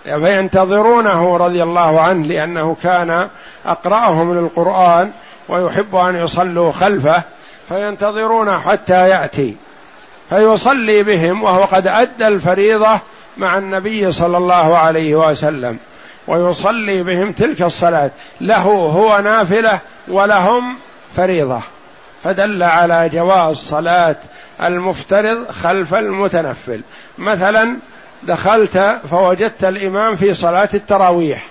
فينتظرونه 0.05 1.37
رضي 1.37 1.63
الله 1.63 2.01
عنه 2.01 2.27
لأنه 2.27 2.77
كان 2.83 3.29
أقرأهم 3.67 4.39
للقرآن 4.39 5.11
ويحب 5.49 5.97
أن 5.97 6.17
يصلوا 6.17 6.73
خلفه 6.73 7.23
فينتظرون 7.69 8.59
حتى 8.59 9.09
يأتي. 9.09 9.57
فيصلي 10.31 11.03
بهم 11.03 11.43
وهو 11.43 11.65
قد 11.65 11.87
أدى 11.87 12.29
الفريضة 12.29 13.01
مع 13.37 13.59
النبي 13.59 14.13
صلى 14.13 14.37
الله 14.37 14.79
عليه 14.79 15.15
وسلم. 15.15 15.79
ويصلي 16.27 17.03
بهم 17.03 17.33
تلك 17.33 17.63
الصلاة. 17.63 18.11
له 18.41 18.63
هو 18.63 19.19
نافلة 19.19 19.81
ولهم 20.09 20.77
فريضة. 21.17 21.61
فدل 22.25 22.63
على 22.63 23.09
جواز 23.09 23.57
صلاة 23.57 24.17
المفترض 24.63 25.51
خلف 25.51 25.95
المتنفل. 25.95 26.83
مثلا 27.19 27.77
دخلت 28.23 29.01
فوجدت 29.11 29.65
الإمام 29.65 30.15
في 30.15 30.35
صلاة 30.35 30.69
التراويح 30.75 31.47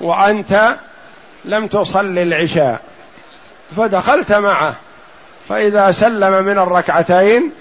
وأنت 0.00 0.76
لم 1.44 1.66
تصلي 1.66 2.22
العشاء. 2.22 2.80
فدخلت 3.76 4.32
معه. 4.32 4.74
فإذا 5.48 5.90
سلم 5.90 6.44
من 6.44 6.58
الركعتين 6.58 7.52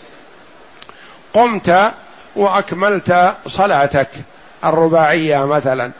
قمت 1.34 1.94
وأكملت 2.36 3.34
صلاتك 3.48 4.10
الرباعية 4.64 5.46
مثلا. 5.46 5.92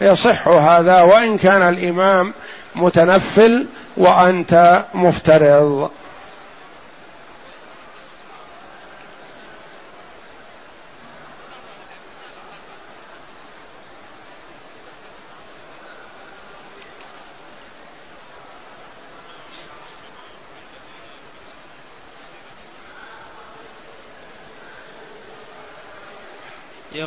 يصح 0.00 0.48
هذا 0.48 1.02
وإن 1.02 1.38
كان 1.38 1.62
الإمام 1.62 2.34
متنفل 2.74 3.66
وأنت 3.96 4.84
مفترض. 4.94 5.90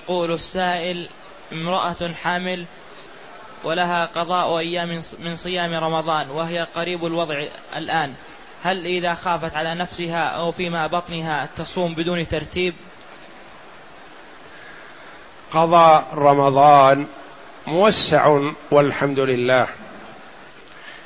يقول 0.04 0.32
السائل 0.32 1.10
امرأة 1.52 2.14
حامل 2.24 2.66
ولها 3.64 4.06
قضاء 4.06 4.58
أيام 4.60 5.02
من 5.20 5.36
صيام 5.36 5.74
رمضان 5.74 6.30
وهي 6.30 6.68
قريب 6.76 7.06
الوضع 7.06 7.36
الآن. 7.76 8.14
هل 8.64 8.86
إذا 8.86 9.14
خافت 9.14 9.56
على 9.56 9.76
نفسها 9.76 10.24
أو 10.24 10.52
فيما 10.52 10.88
بطنها 10.88 11.50
تصوم 11.56 11.94
بدون 11.94 12.28
ترتيب؟ 12.28 12.74
قضاء 15.52 16.08
رمضان 16.16 17.08
موسع 17.68 18.40
والحمد 18.72 19.20
لله. 19.20 19.68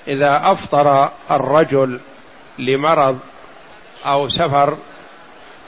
إذا 0.07 0.51
أفطر 0.51 1.11
الرجل 1.31 1.99
لمرض 2.59 3.19
أو 4.05 4.29
سفر 4.29 4.77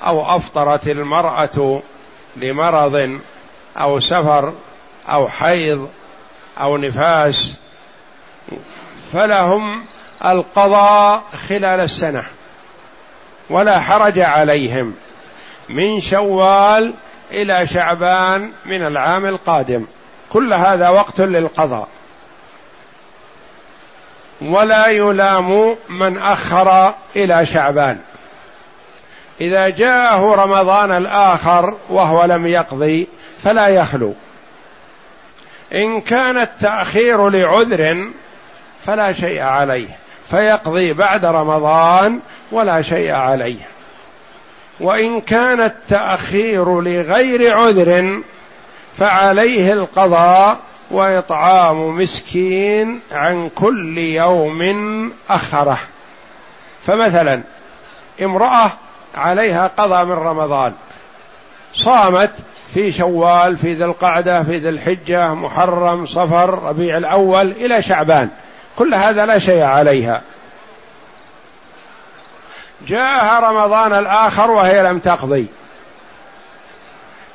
أو 0.03 0.35
أفطرت 0.35 0.87
المرأة 0.87 1.81
لمرض 2.37 3.19
أو 3.77 3.99
سفر 3.99 4.53
أو 5.09 5.27
حيض 5.27 5.89
أو 6.59 6.77
نفاس 6.77 7.53
فلهم 9.13 9.85
القضاء 10.25 11.23
خلال 11.49 11.79
السنة 11.79 12.23
ولا 13.49 13.79
حرج 13.79 14.19
عليهم 14.19 14.95
من 15.69 15.99
شوال 16.01 16.93
إلى 17.31 17.67
شعبان 17.67 18.51
من 18.65 18.85
العام 18.87 19.25
القادم. 19.25 19.85
كل 20.29 20.53
هذا 20.53 20.89
وقت 20.89 21.21
للقضاء. 21.21 21.87
ولا 24.41 24.87
يلام 24.87 25.77
من 25.89 26.17
أخر 26.17 26.95
إلى 27.15 27.45
شعبان. 27.45 27.99
إذا 29.41 29.69
جاءه 29.69 30.35
رمضان 30.35 30.91
الآخر 30.91 31.73
وهو 31.89 32.25
لم 32.25 32.47
يقضي 32.47 33.07
فلا 33.43 33.67
يخلو. 33.67 34.13
إن 35.73 36.01
كان 36.01 36.37
التأخير 36.37 37.29
لعذر 37.29 38.09
فلا 38.85 39.11
شيء 39.11 39.41
عليه 39.41 39.87
فيقضي 40.29 40.93
بعد 40.93 41.25
رمضان 41.25 42.19
ولا 42.51 42.81
شيء 42.81 43.13
عليه. 43.13 43.67
وإن 44.79 45.21
كان 45.21 45.61
التأخير 45.61 46.81
لغير 46.81 47.57
عذر 47.57 48.21
فعليه 48.97 49.73
القضاء 49.73 50.57
وإطعام 50.91 51.97
مسكين 51.97 52.99
عن 53.11 53.49
كل 53.55 53.97
يوم 53.97 55.11
أخره. 55.29 55.79
فمثلا 56.85 57.41
امرأة 58.21 58.71
عليها 59.15 59.71
قضى 59.77 60.03
من 60.03 60.11
رمضان. 60.11 60.73
صامت 61.73 62.31
في 62.73 62.91
شوال 62.91 63.57
في 63.57 63.73
ذي 63.73 63.85
القعدة 63.85 64.43
في 64.43 64.57
ذي 64.57 64.69
الحجة 64.69 65.33
محرم 65.33 66.05
صفر 66.05 66.63
ربيع 66.63 66.97
الأول 66.97 67.51
إلى 67.51 67.81
شعبان. 67.81 68.29
كل 68.77 68.93
هذا 68.93 69.25
لا 69.25 69.39
شيء 69.39 69.63
عليها. 69.63 70.21
جاءها 72.87 73.39
رمضان 73.39 73.93
الآخر 73.93 74.51
وهي 74.51 74.83
لم 74.83 74.99
تقضي. 74.99 75.45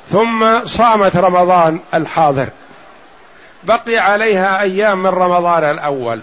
ثم 0.09 0.65
صامت 0.65 1.17
رمضان 1.17 1.79
الحاضر. 1.93 2.47
بقي 3.63 3.97
عليها 3.97 4.61
أيام 4.61 5.03
من 5.03 5.09
رمضان 5.09 5.63
الأول. 5.63 6.21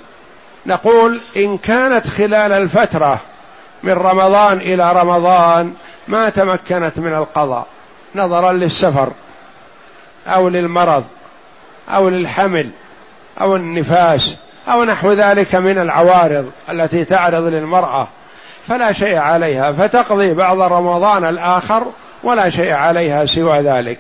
نقول 0.67 1.21
إن 1.37 1.59
كانت 1.59 2.07
خلال 2.07 2.53
الفترة 2.53 3.21
من 3.83 3.93
رمضان 3.93 4.59
إلى 4.59 4.93
رمضان 4.93 5.75
ما 6.09 6.29
تمكنت 6.29 6.99
من 6.99 7.15
القضاء 7.15 7.67
نظرا 8.15 8.53
للسفر 8.53 9.13
أو 10.27 10.49
للمرض 10.49 11.05
أو 11.89 12.09
للحمل 12.09 12.71
أو 13.41 13.57
النفاس 13.57 14.37
أو 14.69 14.85
نحو 14.85 15.13
ذلك 15.13 15.55
من 15.55 15.79
العوارض 15.79 16.51
التي 16.71 17.05
تعرض 17.05 17.45
للمرأة 17.45 18.09
فلا 18.69 18.93
شيء 18.93 19.19
عليها. 19.19 19.73
فتقضي 19.73 20.35
بعض 20.35 20.61
رمضان 20.61 21.25
الآخر 21.25 21.87
ولا 22.23 22.51
شيء 22.51 22.73
عليها 22.73 23.27
سوى 23.27 23.59
ذلك. 23.59 23.99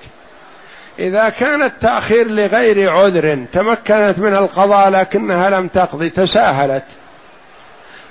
إذا 0.98 1.28
كان 1.28 1.62
التأخير 1.62 2.30
لغير 2.30 2.92
عذر 2.92 3.44
تمكنت 3.52 4.14
من 4.18 4.34
القضاء 4.34 4.90
لكنها 4.90 5.50
لم 5.50 5.68
تقضي 5.68 6.10
تساهلت. 6.10 6.84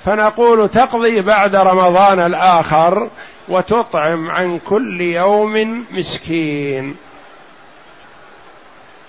فنقول 0.05 0.69
تقضي 0.69 1.21
بعد 1.21 1.55
رمضان 1.55 2.19
الآخر 2.19 3.09
وتطعم 3.47 4.29
عن 4.29 4.59
كل 4.59 5.01
يوم 5.01 5.85
مسكين. 5.91 6.95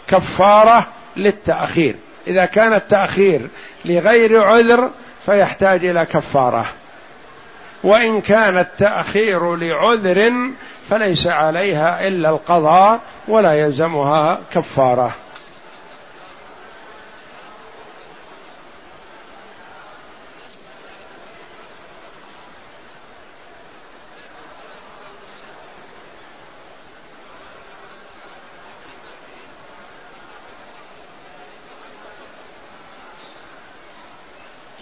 كفارة 0.08 0.86
للتأخير. 1.16 1.96
إذا 2.26 2.44
كان 2.44 2.74
التأخير 2.74 3.48
لغير 3.84 4.44
عذر 4.44 4.90
فيحتاج 5.26 5.84
إلى 5.84 6.04
كفارة. 6.04 6.64
وإن 7.84 8.20
كان 8.20 8.58
التأخير 8.58 9.56
لعذر 9.56 10.32
فليس 10.90 11.26
عليها 11.26 12.08
إلا 12.08 12.30
القضاء 12.30 13.00
ولا 13.28 13.60
يلزمها 13.60 14.40
كفارة. 14.52 15.14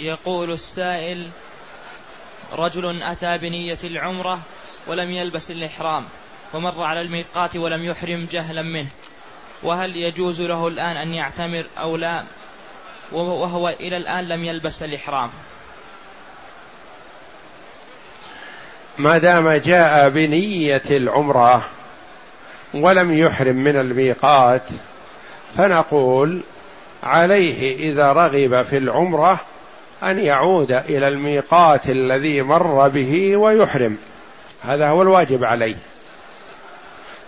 يقول 0.00 0.52
السائل 0.52 1.30
رجل 2.52 3.02
أتى 3.02 3.38
بنية 3.38 3.78
العمرة 3.84 4.40
ولم 4.86 5.10
يلبس 5.10 5.50
الإحرام 5.50 6.04
ومر 6.54 6.82
على 6.82 7.00
الميقات 7.00 7.56
ولم 7.56 7.84
يحرم 7.84 8.28
جهلا 8.30 8.62
منه 8.62 8.88
وهل 9.62 9.96
يجوز 9.96 10.40
له 10.40 10.68
الآن 10.68 10.96
أن 10.96 11.14
يعتمر 11.14 11.66
أو 11.78 11.96
لا؟ 11.96 12.24
وهو 13.12 13.68
إلى 13.68 13.96
الآن 13.96 14.28
لم 14.28 14.44
يلبس 14.44 14.82
الإحرام. 14.82 15.30
ما 18.98 19.18
دام 19.18 19.52
جاء 19.52 20.08
بنية 20.08 20.82
العمرة 20.90 21.68
ولم 22.74 23.18
يحرم 23.18 23.56
من 23.56 23.76
الميقات 23.76 24.62
فنقول 25.56 26.40
عليه 27.02 27.90
إذا 27.90 28.12
رغب 28.12 28.62
في 28.62 28.76
العمرة 28.76 29.40
أن 30.02 30.18
يعود 30.18 30.72
إلى 30.72 31.08
الميقات 31.08 31.90
الذي 31.90 32.42
مر 32.42 32.88
به 32.88 33.36
ويحرم. 33.36 33.96
هذا 34.62 34.88
هو 34.88 35.02
الواجب 35.02 35.44
عليه. 35.44 35.76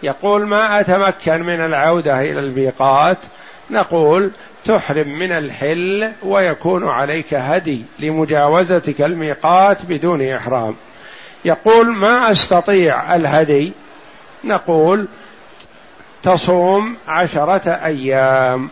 يقول 0.02 0.46
ما 0.46 0.80
أتمكن 0.80 1.42
من 1.42 1.60
العودة 1.60 2.20
إلى 2.20 2.40
الميقات؟ 2.40 3.18
نقول 3.70 4.30
تحرم 4.64 5.08
من 5.08 5.32
الحل 5.32 6.12
ويكون 6.22 6.88
عليك 6.88 7.34
هدي 7.34 7.82
لمجاوزتك 7.98 9.00
الميقات 9.00 9.86
بدون 9.86 10.22
إحرام. 10.22 10.74
يقول 11.44 11.92
ما 11.92 12.32
أستطيع 12.32 13.16
الهدي؟ 13.16 13.72
نقول 14.44 15.08
تصوم 16.22 16.96
عشرة 17.08 17.70
أيام. 17.70 18.70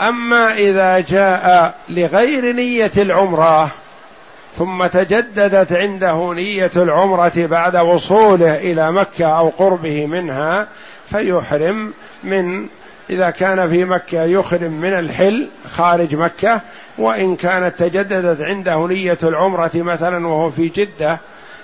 أما 0.00 0.54
إذا 0.54 1.00
جاء 1.00 1.74
لغير 1.88 2.52
نية 2.52 2.90
العمرة 2.96 3.70
ثم 4.56 4.86
تجددت 4.86 5.72
عنده 5.72 6.32
نية 6.34 6.70
العمرة 6.76 7.32
بعد 7.36 7.76
وصوله 7.76 8.54
إلى 8.54 8.92
مكة 8.92 9.26
أو 9.26 9.48
قربه 9.48 10.06
منها 10.06 10.66
فيحرم 11.10 11.92
من 12.24 12.66
إذا 13.10 13.30
كان 13.30 13.68
في 13.68 13.84
مكة 13.84 14.22
يحرم 14.22 14.72
من 14.72 14.92
الحل 14.92 15.48
خارج 15.68 16.14
مكة 16.14 16.60
وإن 16.98 17.36
كانت 17.36 17.78
تجددت 17.78 18.40
عنده 18.40 18.86
نية 18.86 19.18
العمرة 19.22 19.70
مثلا 19.74 20.26
وهو 20.26 20.50
في 20.50 20.68
جدة 20.68 21.20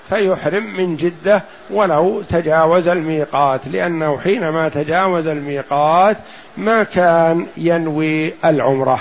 فيحرم 0.09 0.77
من 0.77 0.97
جدة 0.97 1.43
ولو 1.71 2.23
تجاوز 2.23 2.89
الميقات 2.89 3.69
لأنه 3.69 4.19
حينما 4.19 4.69
تجاوز 4.69 5.27
الميقات 5.27 6.17
ما 6.57 6.83
كان 6.83 7.47
ينوي 7.57 8.35
العمرة. 8.45 9.01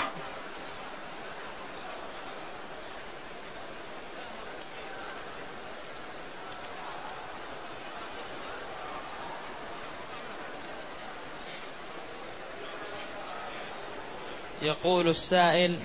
يقول 14.62 15.08
السائل 15.08 15.78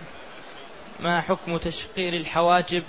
ما 0.99 1.21
حكم 1.21 1.57
تشقير 1.57 2.13
الحواجب 2.13 2.83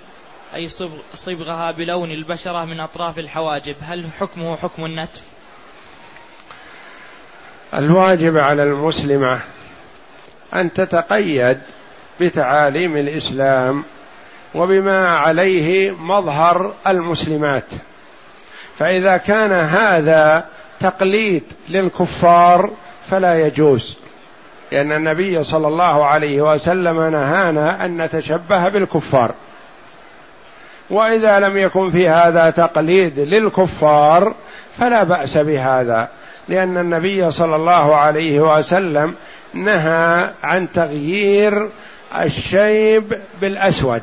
أي 0.54 0.68
صبغها 1.14 1.70
بلون 1.70 2.10
البشرة 2.10 2.64
من 2.64 2.80
أطراف 2.80 3.18
الحواجب. 3.18 3.76
هل 3.80 4.06
حكمه 4.20 4.56
حكم 4.56 4.84
النتف؟ 4.84 5.22
الواجب 7.74 8.38
على 8.38 8.62
المسلمة 8.62 9.40
أن 10.54 10.72
تتقيد 10.72 11.58
بتعاليم 12.20 12.96
الإسلام 12.96 13.84
وبما 14.54 15.08
عليه 15.08 15.90
مظهر 15.90 16.74
المسلمات. 16.86 17.64
فإذا 18.78 19.16
كان 19.16 19.52
هذا 19.52 20.48
تقليد 20.80 21.42
للكفار 21.68 22.70
فلا 23.10 23.46
يجوز 23.46 23.96
لأن 24.72 24.92
النبي 24.92 25.44
صلى 25.44 25.68
الله 25.68 26.04
عليه 26.04 26.52
وسلم 26.52 27.10
نهانا 27.10 27.84
أن 27.84 28.02
نتشبه 28.02 28.68
بالكفار. 28.68 29.34
وإذا 30.90 31.40
لم 31.40 31.56
يكن 31.56 31.90
في 31.90 32.08
هذا 32.08 32.50
تقليد 32.50 33.20
للكفار 33.20 34.34
فلا 34.78 35.02
بأس 35.02 35.38
بهذا 35.38 36.08
لأن 36.48 36.78
النبي 36.78 37.30
صلى 37.30 37.56
الله 37.56 37.96
عليه 37.96 38.40
وسلم 38.40 39.14
نهى 39.54 40.30
عن 40.42 40.72
تغيير 40.72 41.68
الشيب 42.18 43.18
بالأسود. 43.40 44.02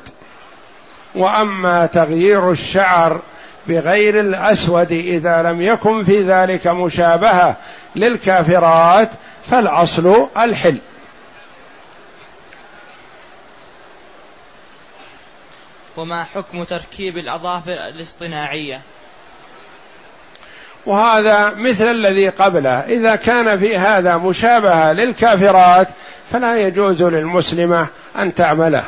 وأما 1.16 1.86
تغيير 1.86 2.52
الشعر 2.52 3.20
بغير 3.68 4.20
الأسود 4.20 4.92
إذا 4.92 5.42
لم 5.42 5.62
يكن 5.62 6.04
في 6.04 6.24
ذلك 6.24 6.68
مشابهة 6.68 7.56
للكافرات 7.96 9.10
فالأصل 9.52 10.28
الحل. 10.38 10.78
وما 15.98 16.24
حكم 16.24 16.64
تركيب 16.64 17.18
الأظافر 17.18 17.74
الاصطناعية. 17.74 18.82
وهذا 20.86 21.54
مثل 21.54 21.92
الذي 21.92 22.30
قبله. 22.30 22.80
إذا 22.80 23.16
كان 23.16 23.58
في 23.58 23.78
هذا 23.78 24.18
مشابهة 24.18 24.94
للكافرات 24.94 25.88
فلا 26.32 26.56
يجوز 26.56 27.04
للمسلمة 27.04 27.88
أن 28.16 28.34
تعمله. 28.34 28.86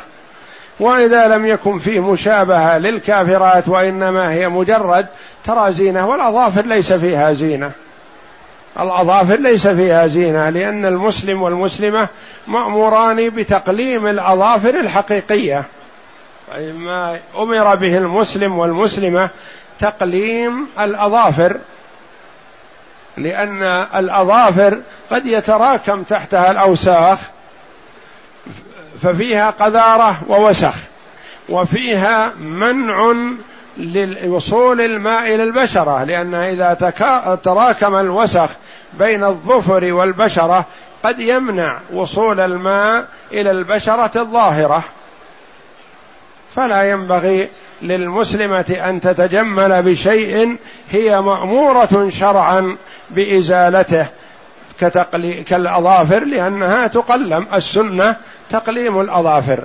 وإذا 0.80 1.28
لم 1.28 1.46
يكن 1.46 1.78
فيه 1.78 2.00
مشابهة 2.00 2.78
للكافرات 2.78 3.68
وإنما 3.68 4.32
هي 4.32 4.48
مجرد 4.48 5.06
ترى 5.44 5.72
زينة 5.72 6.08
والأظافر 6.08 6.66
ليس 6.66 6.92
فيها 6.92 7.32
زينة. 7.32 7.72
الأظافر 8.80 9.40
ليس 9.40 9.68
فيها 9.68 10.06
زينة 10.06 10.48
لأن 10.48 10.86
المسلم 10.86 11.42
والمسلمة 11.42 12.08
مأموران 12.46 13.30
بتقليم 13.30 14.06
الأظافر 14.06 14.80
الحقيقية. 14.80 15.64
ما 16.58 17.18
أمر 17.38 17.74
به 17.74 17.96
المسلم 17.96 18.58
والمسلمة 18.58 19.30
تقليم 19.78 20.66
الأظافر 20.80 21.56
لأن 23.16 23.62
الأظافر 23.94 24.80
قد 25.10 25.26
يتراكم 25.26 26.02
تحتها 26.02 26.50
الأوساخ 26.50 27.18
ففيها 29.02 29.50
قذارة 29.50 30.22
ووسخ 30.28 30.74
وفيها 31.48 32.34
منع 32.34 33.14
لوصول 33.76 34.80
الماء 34.80 35.34
إلى 35.34 35.44
البشرة 35.44 36.04
لأن 36.04 36.34
إذا 36.34 36.74
تراكم 37.44 37.94
الوسخ 37.94 38.50
بين 38.98 39.24
الظفر 39.24 39.92
والبشرة 39.92 40.66
قد 41.02 41.20
يمنع 41.20 41.78
وصول 41.92 42.40
الماء 42.40 43.08
إلى 43.32 43.50
البشرة 43.50 44.10
الظاهرة. 44.20 44.84
فلا 46.54 46.90
ينبغي 46.90 47.48
للمسلمة 47.82 48.76
أن 48.84 49.00
تتجمل 49.00 49.82
بشيء 49.82 50.56
هي 50.90 51.20
مأمورة 51.20 52.08
شرعا 52.08 52.76
بإزالته 53.10 54.06
كتقلي 54.80 55.42
كالأظافر 55.42 56.24
لأنها 56.24 56.86
تقلم. 56.86 57.46
السنة 57.54 58.16
تقليم 58.50 59.00
الأظافر. 59.00 59.64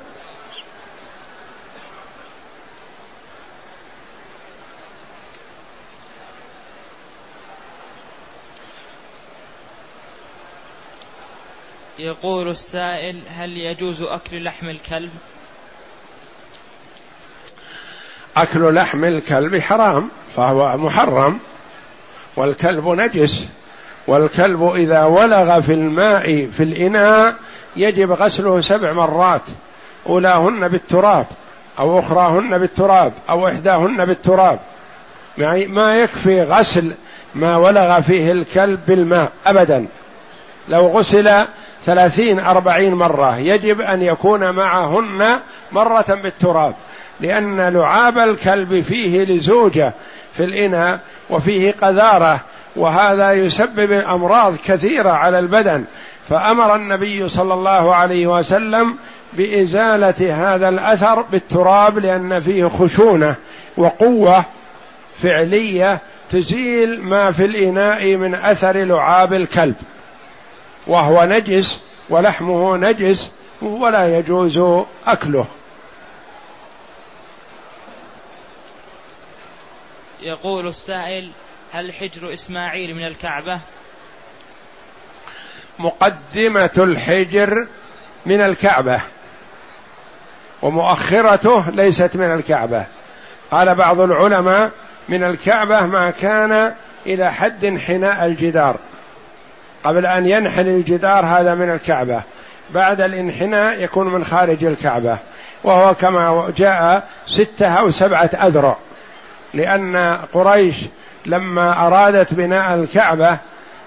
يقول 11.99 12.49
السائل 12.49 13.23
هل 13.27 13.57
يجوز 13.57 14.01
أكل 14.01 14.43
لحم 14.43 14.69
الكلب؟ 14.69 15.11
أكل 18.37 18.75
لحم 18.75 19.03
الكلب 19.03 19.59
حرام 19.59 20.09
فهو 20.35 20.77
محرم. 20.77 21.39
والكلب 22.35 22.87
نجس. 22.87 23.49
والكلب 24.07 24.71
إذا 24.75 25.03
ولغ 25.03 25.61
في 25.61 25.73
الماء 25.73 26.49
في 26.53 26.63
الإناء 26.63 27.35
يجب 27.75 28.11
غسله 28.11 28.61
سبع 28.61 28.93
مرات. 28.93 29.41
أولاهن 30.09 30.67
بالتراب 30.67 31.25
أو 31.79 31.99
أخراهن 31.99 32.57
بالتراب 32.57 33.13
أو 33.29 33.47
إحداهن 33.47 34.05
بالتراب. 34.05 34.59
يعني 35.37 35.67
ما 35.67 35.95
يكفي 35.95 36.41
غسل 36.41 36.91
ما 37.35 37.57
ولغ 37.57 38.01
فيه 38.01 38.31
الكلب 38.31 38.79
بالماء 38.87 39.31
أبدا. 39.47 39.87
لو 40.69 40.87
غسل 40.87 41.45
ثلاثين 41.85 42.39
أربعين 42.39 42.93
مرة 42.93 43.37
يجب 43.37 43.81
أن 43.81 44.01
يكون 44.01 44.51
معهن 44.51 45.39
مرة 45.71 46.05
بالتراب. 46.23 46.73
لأن 47.19 47.61
لعاب 47.61 48.17
الكلب 48.17 48.81
فيه 48.81 49.23
لزوجة 49.23 49.93
في 50.33 50.43
الإناء 50.43 50.99
وفيه 51.29 51.71
قذارة 51.71 52.43
وهذا 52.75 53.31
يسبب 53.31 53.91
أمراض 53.91 54.55
كثيرة 54.55 55.09
على 55.09 55.39
البدن. 55.39 55.83
فأمر 56.29 56.75
النبي 56.75 57.29
صلى 57.29 57.53
الله 57.53 57.95
عليه 57.95 58.27
وسلم 58.27 58.95
بإزالة 59.33 60.53
هذا 60.53 60.69
الأثر 60.69 61.21
بالتراب 61.21 61.99
لأن 61.99 62.39
فيه 62.39 62.65
خشونة 62.65 63.35
وقوة 63.77 64.45
فعلية 65.23 65.99
تزيل 66.31 67.01
ما 67.01 67.31
في 67.31 67.45
الإناء 67.45 68.15
من 68.15 68.35
أثر 68.35 68.77
لعاب 68.77 69.33
الكلب. 69.33 69.75
وهو 70.87 71.23
نجس 71.23 71.81
ولحمه 72.09 72.77
نجس 72.77 73.31
ولا 73.61 74.17
يجوز 74.17 74.59
أكله. 75.07 75.45
يقول 80.25 80.67
السائل 80.67 81.31
هل 81.71 81.93
حجر 81.93 82.33
إسماعيل 82.33 82.95
من 82.95 83.05
الكعبة؟ 83.05 83.59
مقدمة 85.79 86.71
الحجر 86.77 87.67
من 88.25 88.41
الكعبة 88.41 89.01
ومؤخرته 90.61 91.69
ليست 91.69 92.15
من 92.15 92.33
الكعبة. 92.33 92.85
قال 93.51 93.75
بعض 93.75 93.99
العلماء 93.99 94.71
من 95.09 95.23
الكعبة 95.23 95.85
ما 95.85 96.11
كان 96.11 96.73
إلى 97.05 97.33
حد 97.33 97.65
انحناء 97.65 98.25
الجدار 98.25 98.79
قبل 99.83 100.05
أن 100.05 100.25
ينحني 100.25 100.75
الجدار 100.75 101.25
هذا 101.25 101.55
من 101.55 101.71
الكعبة. 101.71 102.23
بعد 102.69 103.01
الانحناء 103.01 103.83
يكون 103.83 104.07
من 104.07 104.23
خارج 104.23 104.63
الكعبة 104.63 105.19
وهو 105.63 105.93
كما 105.93 106.53
جاء 106.57 107.07
ستة 107.27 107.67
أو 107.67 107.91
سبعة 107.91 108.29
أذرع. 108.33 108.77
لأن 109.55 110.19
قريش 110.33 110.75
لما 111.25 111.87
أرادت 111.87 112.33
بناء 112.33 112.75
الكعبة 112.75 113.37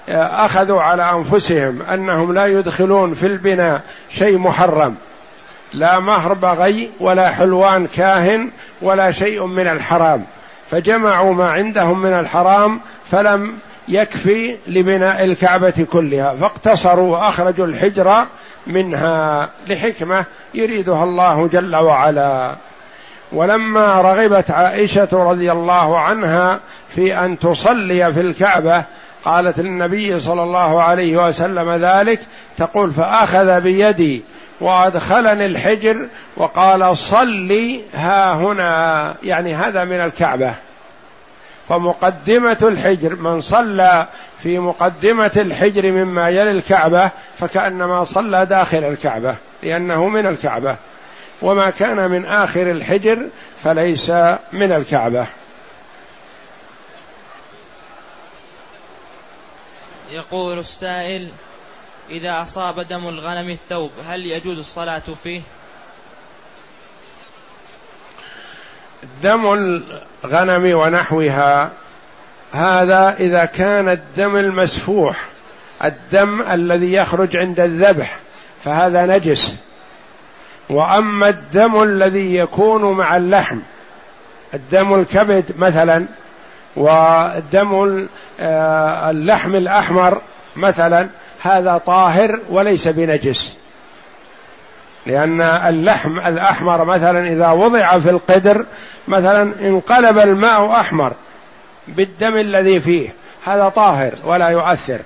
أخذوا 0.09 0.83
على 0.83 1.12
أنفسهم 1.12 1.83
أنهم 1.83 2.33
لا 2.33 2.47
يدخلون 2.47 3.14
في 3.14 3.27
البناء 3.27 3.83
شيء 4.11 4.39
محرم. 4.39 4.95
لا 5.75 5.99
مهر 5.99 6.33
بغي 6.33 6.91
ولا 7.01 7.31
حلوان 7.31 7.87
كاهن 7.87 8.51
ولا 8.83 9.11
شيء 9.11 9.47
من 9.47 9.66
الحرام. 9.66 10.25
فجمعوا 10.71 11.35
ما 11.35 11.51
عندهم 11.51 12.03
من 12.03 12.12
الحرام 12.12 12.81
فلم 13.11 13.59
يكفي 13.89 14.57
لبناء 14.66 15.25
الكعبة 15.25 15.87
كلها. 15.93 16.35
فاقتصروا 16.35 17.16
وأخرجوا 17.16 17.66
الحجر 17.66 18.27
منها 18.66 19.51
لحكمة 19.69 20.25
يريدها 20.55 21.05
الله 21.05 21.49
جل 21.49 21.77
وعلا. 21.77 22.57
ولما 23.33 24.01
رغبت 24.01 24.51
عائشة 24.51 25.09
رضي 25.12 25.53
الله 25.53 25.99
عنها 25.99 26.61
في 26.89 27.18
أن 27.18 27.39
تصلي 27.39 28.12
في 28.12 28.20
الكعبة 28.20 28.85
قالت 29.24 29.61
للنبي 29.61 30.20
صلى 30.20 30.43
الله 30.43 30.83
عليه 30.83 31.26
وسلم 31.26 31.70
ذلك 31.70 32.20
تقول 32.57 32.93
فأخذ 32.93 33.61
بيدي 33.61 34.22
وأدخلني 34.61 35.47
الحجر 35.47 36.09
وقال 36.37 36.97
صلي 36.97 37.81
ها 37.95 38.35
هنا. 38.35 39.14
يعني 39.22 39.55
هذا 39.55 39.85
من 39.85 40.01
الكعبة. 40.01 40.55
فمقدمة 41.68 42.59
الحجر 42.62 43.16
من 43.16 43.41
صلى 43.41 44.07
في 44.39 44.59
مقدمة 44.59 45.31
الحجر 45.37 45.93
مما 45.93 46.29
يلي 46.29 46.51
الكعبة 46.51 47.11
فكأنما 47.39 48.05
صلى 48.05 48.47
داخل 48.47 48.85
الكعبة 48.85 49.37
لأنه 49.62 50.09
من 50.09 50.26
الكعبة. 50.26 50.76
وما 51.43 51.70
كان 51.70 52.11
من 52.11 52.24
آخر 52.24 52.70
الحجر 52.70 53.28
فليس 53.64 54.11
من 54.53 54.72
الكعبة 54.72 55.26
يقول 60.11 60.59
السائل 60.59 61.30
إذا 62.11 62.43
أصاب 62.43 62.80
دم 62.80 63.09
الغنم 63.09 63.51
الثوب 63.51 63.91
هل 64.07 64.26
يجوز 64.26 64.59
الصلاة 64.59 65.03
فيه؟ 65.22 65.41
دم 69.22 69.53
الغنم 70.24 70.78
ونحوها 70.78 71.72
هذا 72.53 73.16
إذا 73.20 73.45
كان 73.45 73.89
الدم 73.89 74.36
المسفوح 74.36 75.24
الدم 75.84 76.43
الذي 76.43 76.93
يخرج 76.93 77.36
عند 77.36 77.61
الذبح 77.61 78.18
فهذا 78.64 79.07
نجس 79.07 79.57
وأما 80.71 81.29
الدم 81.29 81.83
الذي 81.83 82.37
يكون 82.37 82.97
مع 82.97 83.16
اللحم 83.16 83.59
الدم 84.55 84.95
الكبد 84.95 85.45
مثلا 85.59 86.07
ودم 86.77 88.07
آه، 88.41 89.11
اللحم 89.11 89.55
الأحمر 89.55 90.21
مثلا 90.57 91.09
هذا 91.41 91.79
طاهر 91.79 92.41
وليس 92.49 92.89
بنجس. 92.89 93.57
لأن 95.07 95.41
اللحم 95.41 96.19
الأحمر 96.19 96.85
مثلا 96.85 97.33
إذا 97.33 97.49
وضع 97.49 97.99
في 97.99 98.11
القدر 98.11 98.66
مثلا 99.09 99.53
انقلب 99.69 100.19
الماء 100.19 100.71
أحمر 100.71 101.12
بالدم 101.89 102.37
الذي 102.37 102.81
فيه 102.81 103.14
هذا 103.45 103.69
طاهر 103.69 104.12
ولا 104.25 104.49
يؤثر. 104.49 105.01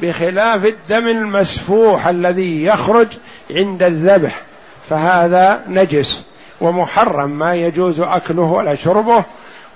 بخلاف 0.00 0.64
الدم 0.64 1.08
المسفوح 1.08 2.06
الذي 2.06 2.64
يخرج 2.64 3.08
عند 3.50 3.82
الذبح 3.82 4.42
فهذا 4.88 5.62
نجس 5.68 6.24
ومحرم 6.60 7.30
ما 7.30 7.54
يجوز 7.54 8.00
أكله 8.00 8.42
ولا 8.42 8.74
شربه. 8.74 9.24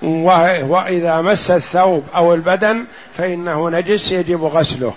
وإذا 0.01 1.21
مس 1.21 1.51
الثوب 1.51 2.03
أو 2.15 2.33
البدن 2.33 2.85
فإنه 3.13 3.69
نجس 3.69 4.11
يجب 4.11 4.43
غسله. 4.43 4.93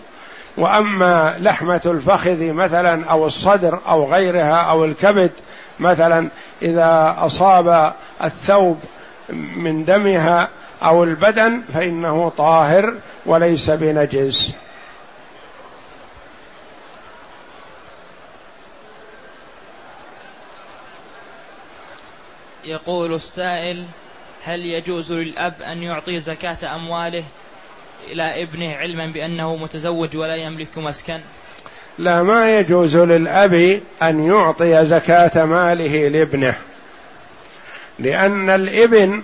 وأما 0.57 1.35
لحمة 1.41 1.81
الفخذ 1.87 2.53
مثلا 2.53 3.07
أو 3.07 3.27
الصدر 3.27 3.81
أو 3.89 4.12
غيرها 4.12 4.57
أو 4.57 4.85
الكبد 4.85 5.31
مثلا 5.81 6.29
إذا 6.62 7.15
أصاب 7.19 7.93
الثوب 8.25 8.79
من 9.57 9.85
دمها 9.85 10.49
أو 10.83 11.05
البدن 11.05 11.62
فإنه 11.75 12.29
طاهر 12.29 12.95
وليس 13.27 13.71
بنجس. 13.71 14.55
يقول 22.65 23.15
السائل 23.15 23.85
هل 24.45 24.61
يجوز 24.61 25.12
للأب 25.12 25.62
أن 25.62 25.83
يعطي 25.83 26.21
زكاة 26.21 26.75
أمواله 26.75 27.25
إلى 28.07 28.43
ابنه 28.43 28.75
علما 28.77 29.07
بأنه 29.07 29.57
متزوج 29.57 30.17
ولا 30.17 30.37
يملك 30.37 30.79
مسكن؟ 30.79 31.21
لا 31.99 32.23
ما 32.23 32.59
يجوز 32.59 32.97
للأب 32.97 33.81
أن 34.03 34.27
يعطي 34.27 34.85
زكاة 34.85 35.45
ماله 35.45 36.09
لابنه 36.09 36.55
لأن 37.99 38.51
الإبن 38.51 39.23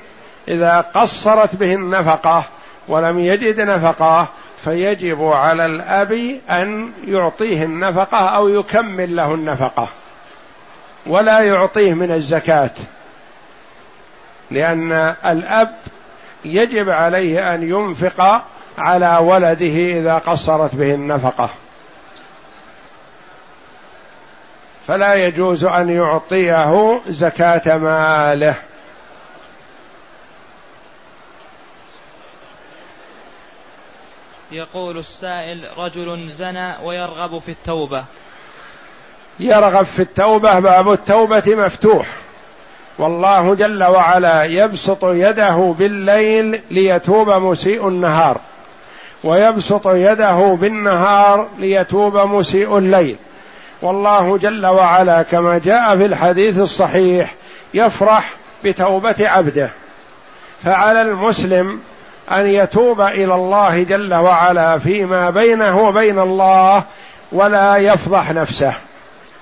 إذا 0.48 0.80
قصرت 0.80 1.56
به 1.56 1.74
النفقة 1.74 2.44
ولم 2.88 3.18
يجد 3.18 3.60
نفقة 3.60 4.28
فيجب 4.64 5.24
على 5.24 5.66
الأب 5.66 6.12
أن 6.50 6.92
يعطيه 7.06 7.62
النفقة 7.62 8.18
أو 8.18 8.48
يكمل 8.48 9.16
له 9.16 9.34
النفقة 9.34 9.88
ولا 11.06 11.40
يعطيه 11.40 11.94
من 11.94 12.12
الزكاة. 12.12 12.70
لأن 14.50 14.92
الأب 15.26 15.74
يجب 16.44 16.90
عليه 16.90 17.54
أن 17.54 17.62
ينفق 17.62 18.44
على 18.78 19.16
ولده 19.16 19.98
إذا 19.98 20.14
قصرت 20.14 20.74
به 20.74 20.94
النفقة. 20.94 21.50
فلا 24.86 25.14
يجوز 25.14 25.64
أن 25.64 25.88
يعطيه 25.88 27.00
زكاة 27.08 27.76
ماله. 27.78 28.54
يقول 34.52 34.98
السائل 34.98 35.64
رجل 35.76 36.28
زنى 36.28 36.74
ويرغب 36.82 37.38
في 37.38 37.50
التوبة. 37.50 38.04
يرغب 39.40 39.84
في 39.84 40.02
التوبة 40.02 40.58
باب 40.58 40.92
التوبة 40.92 41.42
مفتوح. 41.46 42.06
والله 43.00 43.54
جل 43.54 43.84
وعلا 43.84 44.44
يبسط 44.44 45.04
يده 45.04 45.74
بالليل 45.78 46.60
ليتوب 46.70 47.30
مسيء 47.30 47.88
النهار 47.88 48.40
ويبسط 49.24 49.86
يده 49.86 50.56
بالنهار 50.60 51.48
ليتوب 51.58 52.16
مسيء 52.16 52.78
الليل. 52.78 53.16
والله 53.82 54.38
جل 54.38 54.66
وعلا 54.66 55.22
كما 55.22 55.60
جاء 55.64 55.96
في 55.96 56.06
الحديث 56.06 56.58
الصحيح 56.58 57.34
يفرح 57.74 58.32
بتوبة 58.64 59.16
عبده. 59.20 59.70
فعلى 60.62 61.02
المسلم 61.02 61.80
أن 62.32 62.46
يتوب 62.46 63.00
إلى 63.00 63.34
الله 63.34 63.82
جل 63.82 64.14
وعلا 64.14 64.78
فيما 64.78 65.30
بينه 65.30 65.80
وبين 65.80 66.18
الله 66.18 66.84
ولا 67.32 67.76
يفضح 67.76 68.30
نفسه 68.30 68.74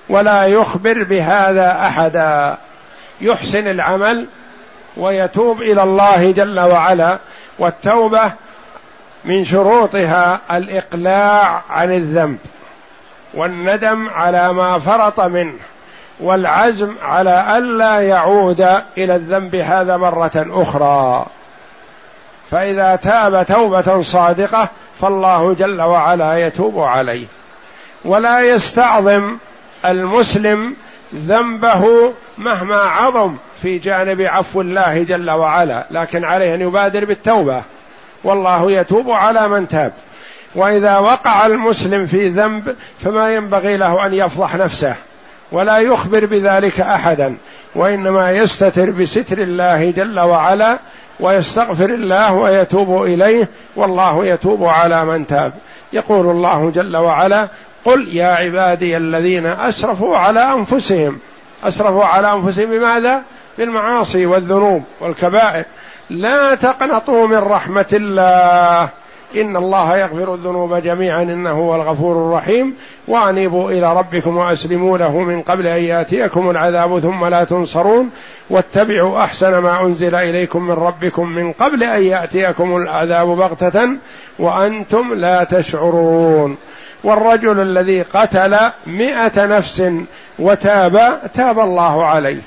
ولا 0.09 0.45
يخبر 0.45 1.05
بهذا 1.05 1.87
أحدا. 1.87 2.59
يحسن 3.21 3.69
العمل 3.69 4.27
ويتوب 4.97 5.63
إلى 5.63 5.83
الله 5.83 6.31
جل 6.31 6.61
وعلا 6.61 7.19
والتوبة 7.59 8.33
من 9.25 9.45
شروطها 9.45 10.41
الإقلاع 10.53 11.63
عن 11.71 11.93
الذنب 11.93 12.39
والندم 13.35 14.09
على 14.09 14.53
ما 14.53 14.79
فرط 14.79 15.21
منه 15.21 15.59
والعزم 16.21 16.95
على 17.03 17.59
الا 17.59 18.01
يعود 18.01 18.61
إلى 18.99 19.15
الذنب 19.15 19.55
هذا 19.55 19.97
مرة 19.97 20.31
أخرى. 20.37 21.27
فإذا 22.51 22.97
تاب 22.97 23.47
توبة 23.47 24.03
صادقة 24.03 24.69
فالله 25.01 25.55
جل 25.55 25.83
وعلا 25.83 26.47
يتوب 26.47 26.79
عليه. 26.79 27.27
ولا 28.05 28.41
يستعظم 28.41 29.37
المسلم 29.85 30.77
ذنبه 31.15 32.13
مهما 32.39 32.77
عظم 32.77 33.35
في 33.63 33.79
جانب 33.79 34.21
عفو 34.21 34.61
الله 34.61 35.03
جل 35.03 35.31
وعلا 35.31 35.87
لكن 35.91 36.25
عليه 36.25 36.55
أن 36.55 36.61
يبادر 36.61 37.05
بالتوبة. 37.05 37.63
والله 38.25 38.73
يتوب 38.73 39.11
على 39.11 39.49
من 39.49 39.69
تاب. 39.69 39.93
وإذا 40.55 40.99
وقع 40.99 41.47
المسلم 41.47 42.07
في 42.07 42.29
ذنب 42.29 42.77
فما 43.01 43.35
ينبغي 43.35 43.77
له 43.77 44.07
أن 44.07 44.15
يفضح 44.15 44.55
نفسه 44.55 44.95
ولا 45.53 45.79
يخبر 45.79 46.27
بذلك 46.27 46.81
أحدا 46.81 47.37
وإنما 47.75 48.31
يستتر 48.31 48.91
بستر 48.91 49.39
الله 49.39 49.91
جل 49.91 50.21
وعلا 50.21 50.79
ويستغفر 51.21 51.91
الله 51.91 52.35
ويتوب 52.35 53.03
إليه 53.03 53.49
والله 53.77 54.27
يتوب 54.27 54.65
على 54.65 55.05
من 55.05 55.27
تاب. 55.27 55.53
يقول 55.93 56.31
الله 56.31 56.71
جل 56.71 56.97
وعلا 56.97 57.49
قل 57.89 58.09
يا 58.09 58.27
عبادي 58.27 58.97
الذين 58.97 59.47
أسرفوا 59.47 60.17
على 60.17 60.41
أنفسهم. 60.41 61.19
أسرفوا 61.65 62.05
على 62.05 62.33
أنفسهم 62.33 62.71
بماذا؟ 62.71 63.23
بالمعاصي 63.59 64.27
والذنوب 64.27 64.83
والكبائر. 65.01 65.65
لا 66.11 66.55
تقنطوا 66.55 67.27
من 67.27 67.39
رحمة 67.39 67.87
الله. 67.93 68.89
إن 69.37 69.57
الله 69.57 69.97
يغفر 69.97 70.35
الذنوب 70.35 70.75
جميعا. 70.75 71.23
إنه 71.23 71.51
هو 71.51 71.75
الغفور 71.75 72.17
الرحيم. 72.17 72.75
وأنيبوا 73.09 73.71
إلى 73.71 73.97
ربكم 73.97 74.37
وأسلموا 74.37 74.99
له 74.99 75.19
من 75.19 75.43
قبل 75.43 75.67
أن 75.67 75.83
يأتيكم 75.83 76.51
العذاب 76.51 76.99
ثم 76.99 77.25
لا 77.25 77.45
تنصرون. 77.45 78.11
واتبعوا 78.51 79.25
أحسن 79.25 79.59
ما 79.59 79.81
أنزل 79.81 80.15
إليكم 80.15 80.63
من 80.63 80.75
ربكم 80.75 81.29
من 81.29 81.53
قبل 81.53 81.83
أن 81.83 82.03
يأتيكم 82.03 82.77
العذاب 82.77 83.27
بغتة. 83.27 83.89
وأنتم 84.39 85.15
لا 85.15 85.45
تشعرون. 85.45 86.57
والرجل 87.05 87.61
الذي 87.61 88.03
قتل 88.03 88.57
مائه 88.87 89.45
نفس 89.45 89.83
وتاب 90.39 91.21
تاب 91.35 91.59
الله 91.59 92.07
عليه. 92.07 92.41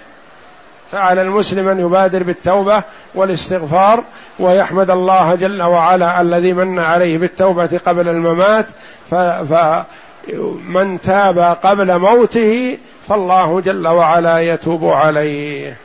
فعلى 0.92 1.22
المسلم 1.22 1.68
أن 1.68 1.80
يبادر 1.80 2.24
بالتوبة 2.24 2.84
والاستغفار 3.16 4.04
ويحمد 4.40 4.92
الله 4.92 5.36
جل 5.36 5.62
وعلا 5.62 6.22
الذي 6.22 6.54
من 6.54 6.80
عليه 6.80 7.18
بالتوبة 7.18 7.80
قبل 7.86 8.10
الممات. 8.10 8.66
فمن 9.10 11.02
تاب 11.04 11.40
قبل 11.40 12.00
موته 12.00 12.78
فالله 13.10 13.62
جل 13.62 13.88
وعلا 13.88 14.40
يتوب 14.40 14.86
عليه. 14.86 15.78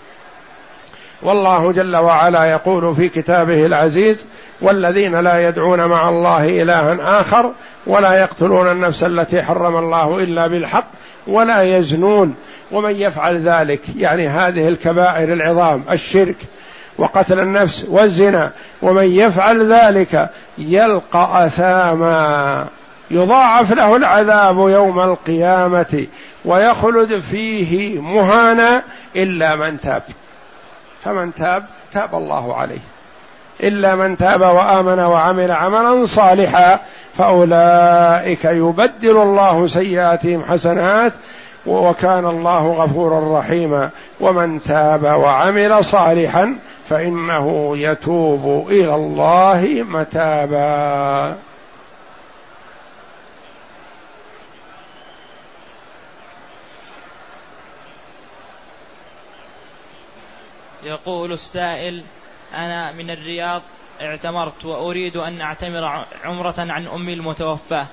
والله 1.23 1.73
جل 1.73 1.97
وعلا 1.97 2.45
يقول 2.45 2.95
في 2.95 3.09
كتابه 3.09 3.67
العزيز 3.67 4.27
والذين 4.61 5.17
لا 5.17 5.49
يدعون 5.49 5.85
مع 5.85 6.09
الله 6.09 6.62
إلها 6.62 7.21
آخر 7.21 7.53
ولا 7.87 8.12
يقتلون 8.12 8.71
النفس 8.71 9.05
التي 9.05 9.43
حرم 9.43 9.77
الله 9.77 10.19
إلا 10.23 10.47
بالحق 10.47 10.87
ولا 11.27 11.62
يزنون 11.62 12.35
ومن 12.73 12.97
يفعل 12.97 13.41
ذلك 13.41 13.81
يعني 13.97 14.29
هذه 14.29 14.69
الكبائر 14.69 15.33
العظام 15.33 15.85
الشرك 15.91 16.37
وقتل 16.99 17.41
النفس 17.41 17.87
والزنا 17.89 18.51
ومن 18.83 19.05
يفعل 19.05 19.73
ذلك 19.73 20.31
يلقى 20.59 21.47
أثاما 21.47 22.69
يضاعف 23.11 23.73
له 23.73 23.97
العذاب 23.97 24.57
يوم 24.57 25.01
القيامة 25.01 26.07
ويخلد 26.45 27.19
فيه 27.19 28.01
مهانا 28.01 28.83
إلا 29.17 29.57
من 29.57 29.81
تاب 29.81 30.03
فمن 31.07 31.35
تاب 31.35 31.65
تاب 31.93 32.15
الله 32.15 32.57
عليه. 32.57 32.79
إلا 33.63 33.95
من 33.95 34.17
تاب 34.17 34.41
وآمن 34.41 34.99
وعمل 34.99 35.53
عملا 35.53 36.07
صالحا 36.07 36.81
فأولئك 37.15 38.45
يبدل 38.45 39.23
الله 39.23 39.67
سيئاتهم 39.67 40.45
حسنات 40.45 41.13
وكان 41.67 42.27
الله 42.27 42.67
غفورا 42.67 43.39
رحيما. 43.39 43.91
ومن 44.21 44.63
تاب 44.63 45.05
وعمل 45.05 45.85
صالحا 45.85 46.57
فإنه 46.89 47.77
يتوب 47.77 48.67
إلى 48.71 48.95
الله 48.95 49.85
متابا. 49.89 51.35
يقول 60.87 61.32
السائل 61.32 62.03
أنا 62.55 62.93
من 62.93 63.11
الرياض 63.11 63.62
اعتمرت 64.01 64.64
وأريد 64.64 65.16
أن 65.16 65.41
أعتمر 65.41 66.05
عمرة 66.24 66.55
عن 66.59 66.87
أمي 66.87 67.12
المتوفاة. 67.12 67.87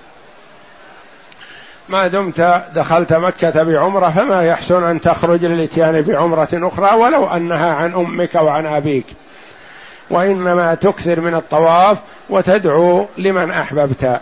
ما 1.89 2.07
دمت 2.07 2.63
دخلت 2.75 3.13
مكة 3.13 3.63
بعمرة 3.63 4.09
فما 4.09 4.43
يحسن 4.43 4.83
أن 4.83 5.01
تخرج 5.01 5.45
للإتيان 5.45 6.01
بعمرة 6.01 6.49
أخرى 6.53 6.95
ولو 6.95 7.27
أنها 7.27 7.75
عن 7.75 7.93
أمك 7.93 8.35
وعن 8.35 8.65
أبيك. 8.65 9.05
وإنما 10.09 10.75
تكثر 10.75 11.19
من 11.19 11.35
الطواف 11.35 11.97
وتدعو 12.29 13.07
لمن 13.17 13.51
أحببت. 13.51 14.21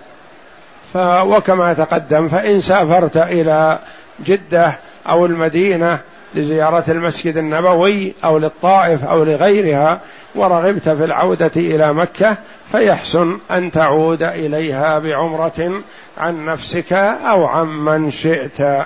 وكما 0.96 1.74
تقدم 1.74 2.28
فإن 2.28 2.62
سافرت 2.62 3.18
إلى 3.18 3.80
جدة 4.20 4.80
أو 5.10 5.26
المدينة 5.26 6.02
لزيارة 6.36 6.92
المسجد 6.92 7.38
النبوي 7.38 8.14
أو 8.26 8.38
للطائف 8.38 9.04
أو 9.04 9.24
لغيرها 9.24 10.02
ورغبت 10.36 10.90
في 10.90 11.04
العودة 11.04 11.52
إلى 11.56 11.94
مكة 11.94 12.38
فيحسن 12.72 13.40
أن 13.52 13.72
تعود 13.72 14.24
إليها 14.24 15.00
بعمرة 15.00 15.84
عن 16.18 16.46
نفسك 16.46 16.94
أو 16.94 17.46
عمن 17.46 18.12
شئت. 18.12 18.86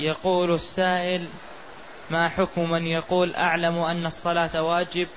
يقول 0.00 0.54
السائل 0.54 1.26
ما 2.10 2.28
حكم 2.28 2.70
من 2.70 2.86
يقول 2.86 3.34
أعلم 3.34 3.78
أن 3.78 4.06
الصلاة 4.06 4.62
واجب 4.62 5.08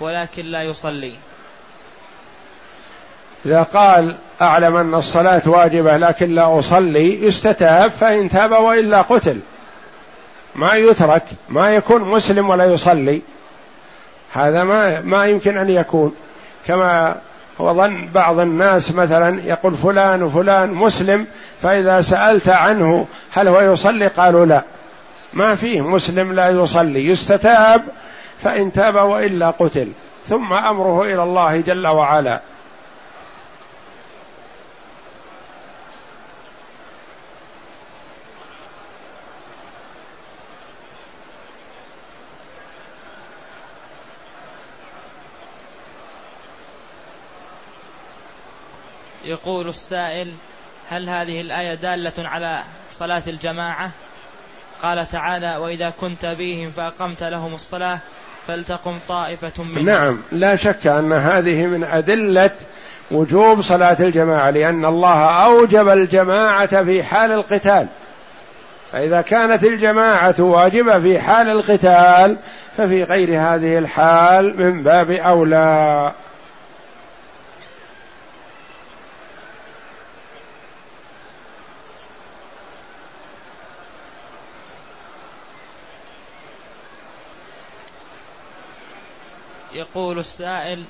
ولكن 0.00 0.44
لا 0.44 0.62
يصلي؟ 0.62 1.18
إذا 3.46 3.62
قال 3.62 4.16
أعلم 4.42 4.76
أن 4.76 4.94
الصلاة 4.94 5.42
واجبة 5.46 5.96
لكن 5.96 6.34
لا 6.34 6.58
أصلي 6.58 7.24
يستتاب 7.24 7.90
فإن 7.90 8.28
تاب 8.28 8.50
وإلا 8.50 9.02
قتل. 9.02 9.40
ما 10.54 10.74
يترك 10.74 11.22
ما 11.48 11.68
يكون 11.68 12.02
مسلم 12.02 12.50
ولا 12.50 12.64
يصلي. 12.64 13.22
هذا 14.32 14.64
ما 14.64 15.00
ما 15.00 15.26
يمكن 15.26 15.58
أن 15.58 15.70
يكون. 15.70 16.14
كما 16.66 17.16
هو 17.60 17.74
ظن 17.74 18.08
بعض 18.14 18.38
الناس 18.38 18.94
مثلا 18.94 19.40
يقول 19.44 19.74
فلان 19.74 20.22
وفلان 20.22 20.74
مسلم 20.74 21.26
فإذا 21.62 22.00
سألت 22.00 22.48
عنه 22.48 23.06
هل 23.32 23.48
هو 23.48 23.60
يصلي؟ 23.60 24.06
قالوا 24.06 24.46
لا. 24.46 24.62
ما 25.32 25.54
فيه 25.54 25.80
مسلم 25.80 26.32
لا 26.32 26.48
يصلي. 26.48 27.06
يستتاب 27.06 27.82
فإن 28.38 28.72
تاب 28.72 28.94
وإلا 28.94 29.50
قتل. 29.50 29.88
ثم 30.28 30.52
أمره 30.52 31.02
إلى 31.02 31.22
الله 31.22 31.60
جل 31.60 31.86
وعلا. 31.86 32.40
يقول 49.26 49.68
السائل 49.68 50.32
هل 50.90 51.08
هذه 51.08 51.40
الآية 51.40 51.74
دالة 51.74 52.12
على 52.18 52.62
صلاة 52.90 53.22
الجماعة؟ 53.26 53.90
قال 54.82 55.08
تعالى 55.08 55.56
وإذا 55.56 55.90
كنت 55.90 56.26
بهم 56.26 56.70
فأقمت 56.70 57.22
لهم 57.22 57.54
الصلاة 57.54 57.98
فلتقم 58.46 58.98
طائفة 59.08 59.64
منهم. 59.64 59.84
نعم 59.84 60.20
لا 60.32 60.56
شك 60.56 60.86
أن 60.86 61.12
هذه 61.12 61.66
من 61.66 61.84
أدلة 61.84 62.50
وجوب 63.10 63.62
صلاة 63.62 63.96
الجماعة 64.00 64.50
لأن 64.50 64.84
الله 64.84 65.44
أوجب 65.44 65.88
الجماعة 65.88 66.84
في 66.84 67.02
حال 67.02 67.32
القتال. 67.32 67.86
فإذا 68.92 69.20
كانت 69.20 69.64
الجماعة 69.64 70.34
واجبة 70.38 70.98
في 70.98 71.18
حال 71.18 71.48
القتال 71.48 72.36
ففي 72.76 73.02
غير 73.02 73.28
هذه 73.28 73.78
الحال 73.78 74.62
من 74.62 74.82
باب 74.82 75.10
أولى. 75.10 76.12
يقول 89.96 90.18
السائل 90.18 90.84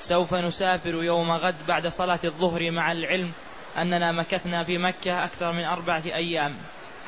سوف 0.00 0.34
نسافر 0.34 1.04
يوم 1.04 1.30
غد 1.30 1.54
بعد 1.68 1.86
صلاة 1.86 2.18
الظهر 2.24 2.70
مع 2.70 2.92
العلم 2.92 3.30
أننا 3.78 4.12
مكثنا 4.12 4.64
في 4.64 4.78
مكة 4.78 5.24
أكثر 5.24 5.52
من 5.52 5.64
أربعة 5.64 6.02
أيام. 6.06 6.54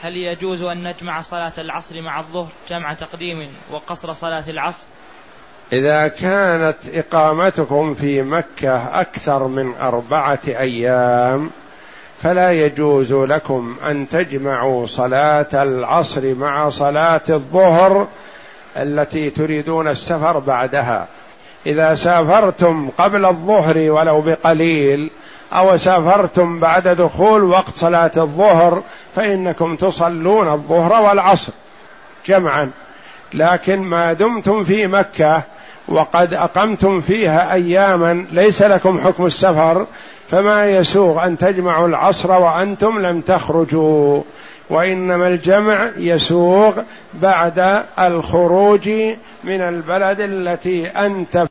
هل 0.03 0.17
يجوز 0.17 0.63
أن 0.63 0.89
نجمع 0.89 1.21
صلاة 1.21 1.53
العصر 1.59 2.03
مع 2.03 2.21
الظهر 2.21 2.49
جمع 2.69 2.95
تقديم 2.95 3.49
وقصر 3.71 4.13
صلاة 4.13 4.45
العصر؟ 4.49 4.85
إذا 5.73 6.09
كانت 6.09 6.79
إقامتكم 6.95 7.95
في 7.95 8.23
مكة 8.23 9.01
أكثر 9.01 9.47
من 9.47 9.75
أربعة 9.75 10.41
أيام 10.47 11.51
فلا 12.19 12.53
يجوز 12.53 13.13
لكم 13.13 13.77
أن 13.83 14.09
تجمعوا 14.09 14.87
صلاة 14.87 15.63
العصر 15.63 16.35
مع 16.35 16.69
صلاة 16.69 17.23
الظهر 17.31 18.09
التي 18.83 19.31
تريدون 19.31 19.89
السفر 19.89 20.39
بعدها. 20.39 21.07
إذا 21.67 21.95
سافرتم 21.95 22.89
قبل 22.99 23.27
الظهر 23.27 23.91
ولو 23.91 24.21
بقليل 24.21 25.11
أو 25.53 25.77
سافرتم 25.77 26.61
بعد 26.61 26.89
دخول 26.89 27.45
وقت 27.45 27.77
صلاة 27.77 28.11
الظهر 28.17 28.83
فإنكم 29.15 29.77
تصلون 29.77 30.49
الظهر 30.49 31.03
والعصر 31.03 31.53
جمعا. 32.27 32.71
لكن 33.35 33.79
ما 33.81 34.13
دمتم 34.13 34.65
في 34.65 34.87
مكة 34.87 35.43
وقد 35.89 36.35
أقمتم 36.35 37.01
فيها 37.01 37.53
اياما 37.53 38.27
ليس 38.33 38.63
لكم 38.63 39.01
حكم 39.01 39.27
السفر 39.27 39.87
فما 40.29 40.67
يسوغ 40.67 41.25
أن 41.25 41.39
تجمعوا 41.39 41.89
العصر 41.89 42.33
وأنتم 42.33 42.99
لم 42.99 43.21
تخرجوا. 43.21 44.23
وإنما 44.71 45.27
الجمع 45.27 45.91
يسوغ 45.97 46.83
بعد 47.15 47.85
الخروج 47.99 48.89
من 49.45 49.61
البلد 49.61 50.21
التي 50.21 50.87
أنت 50.87 51.37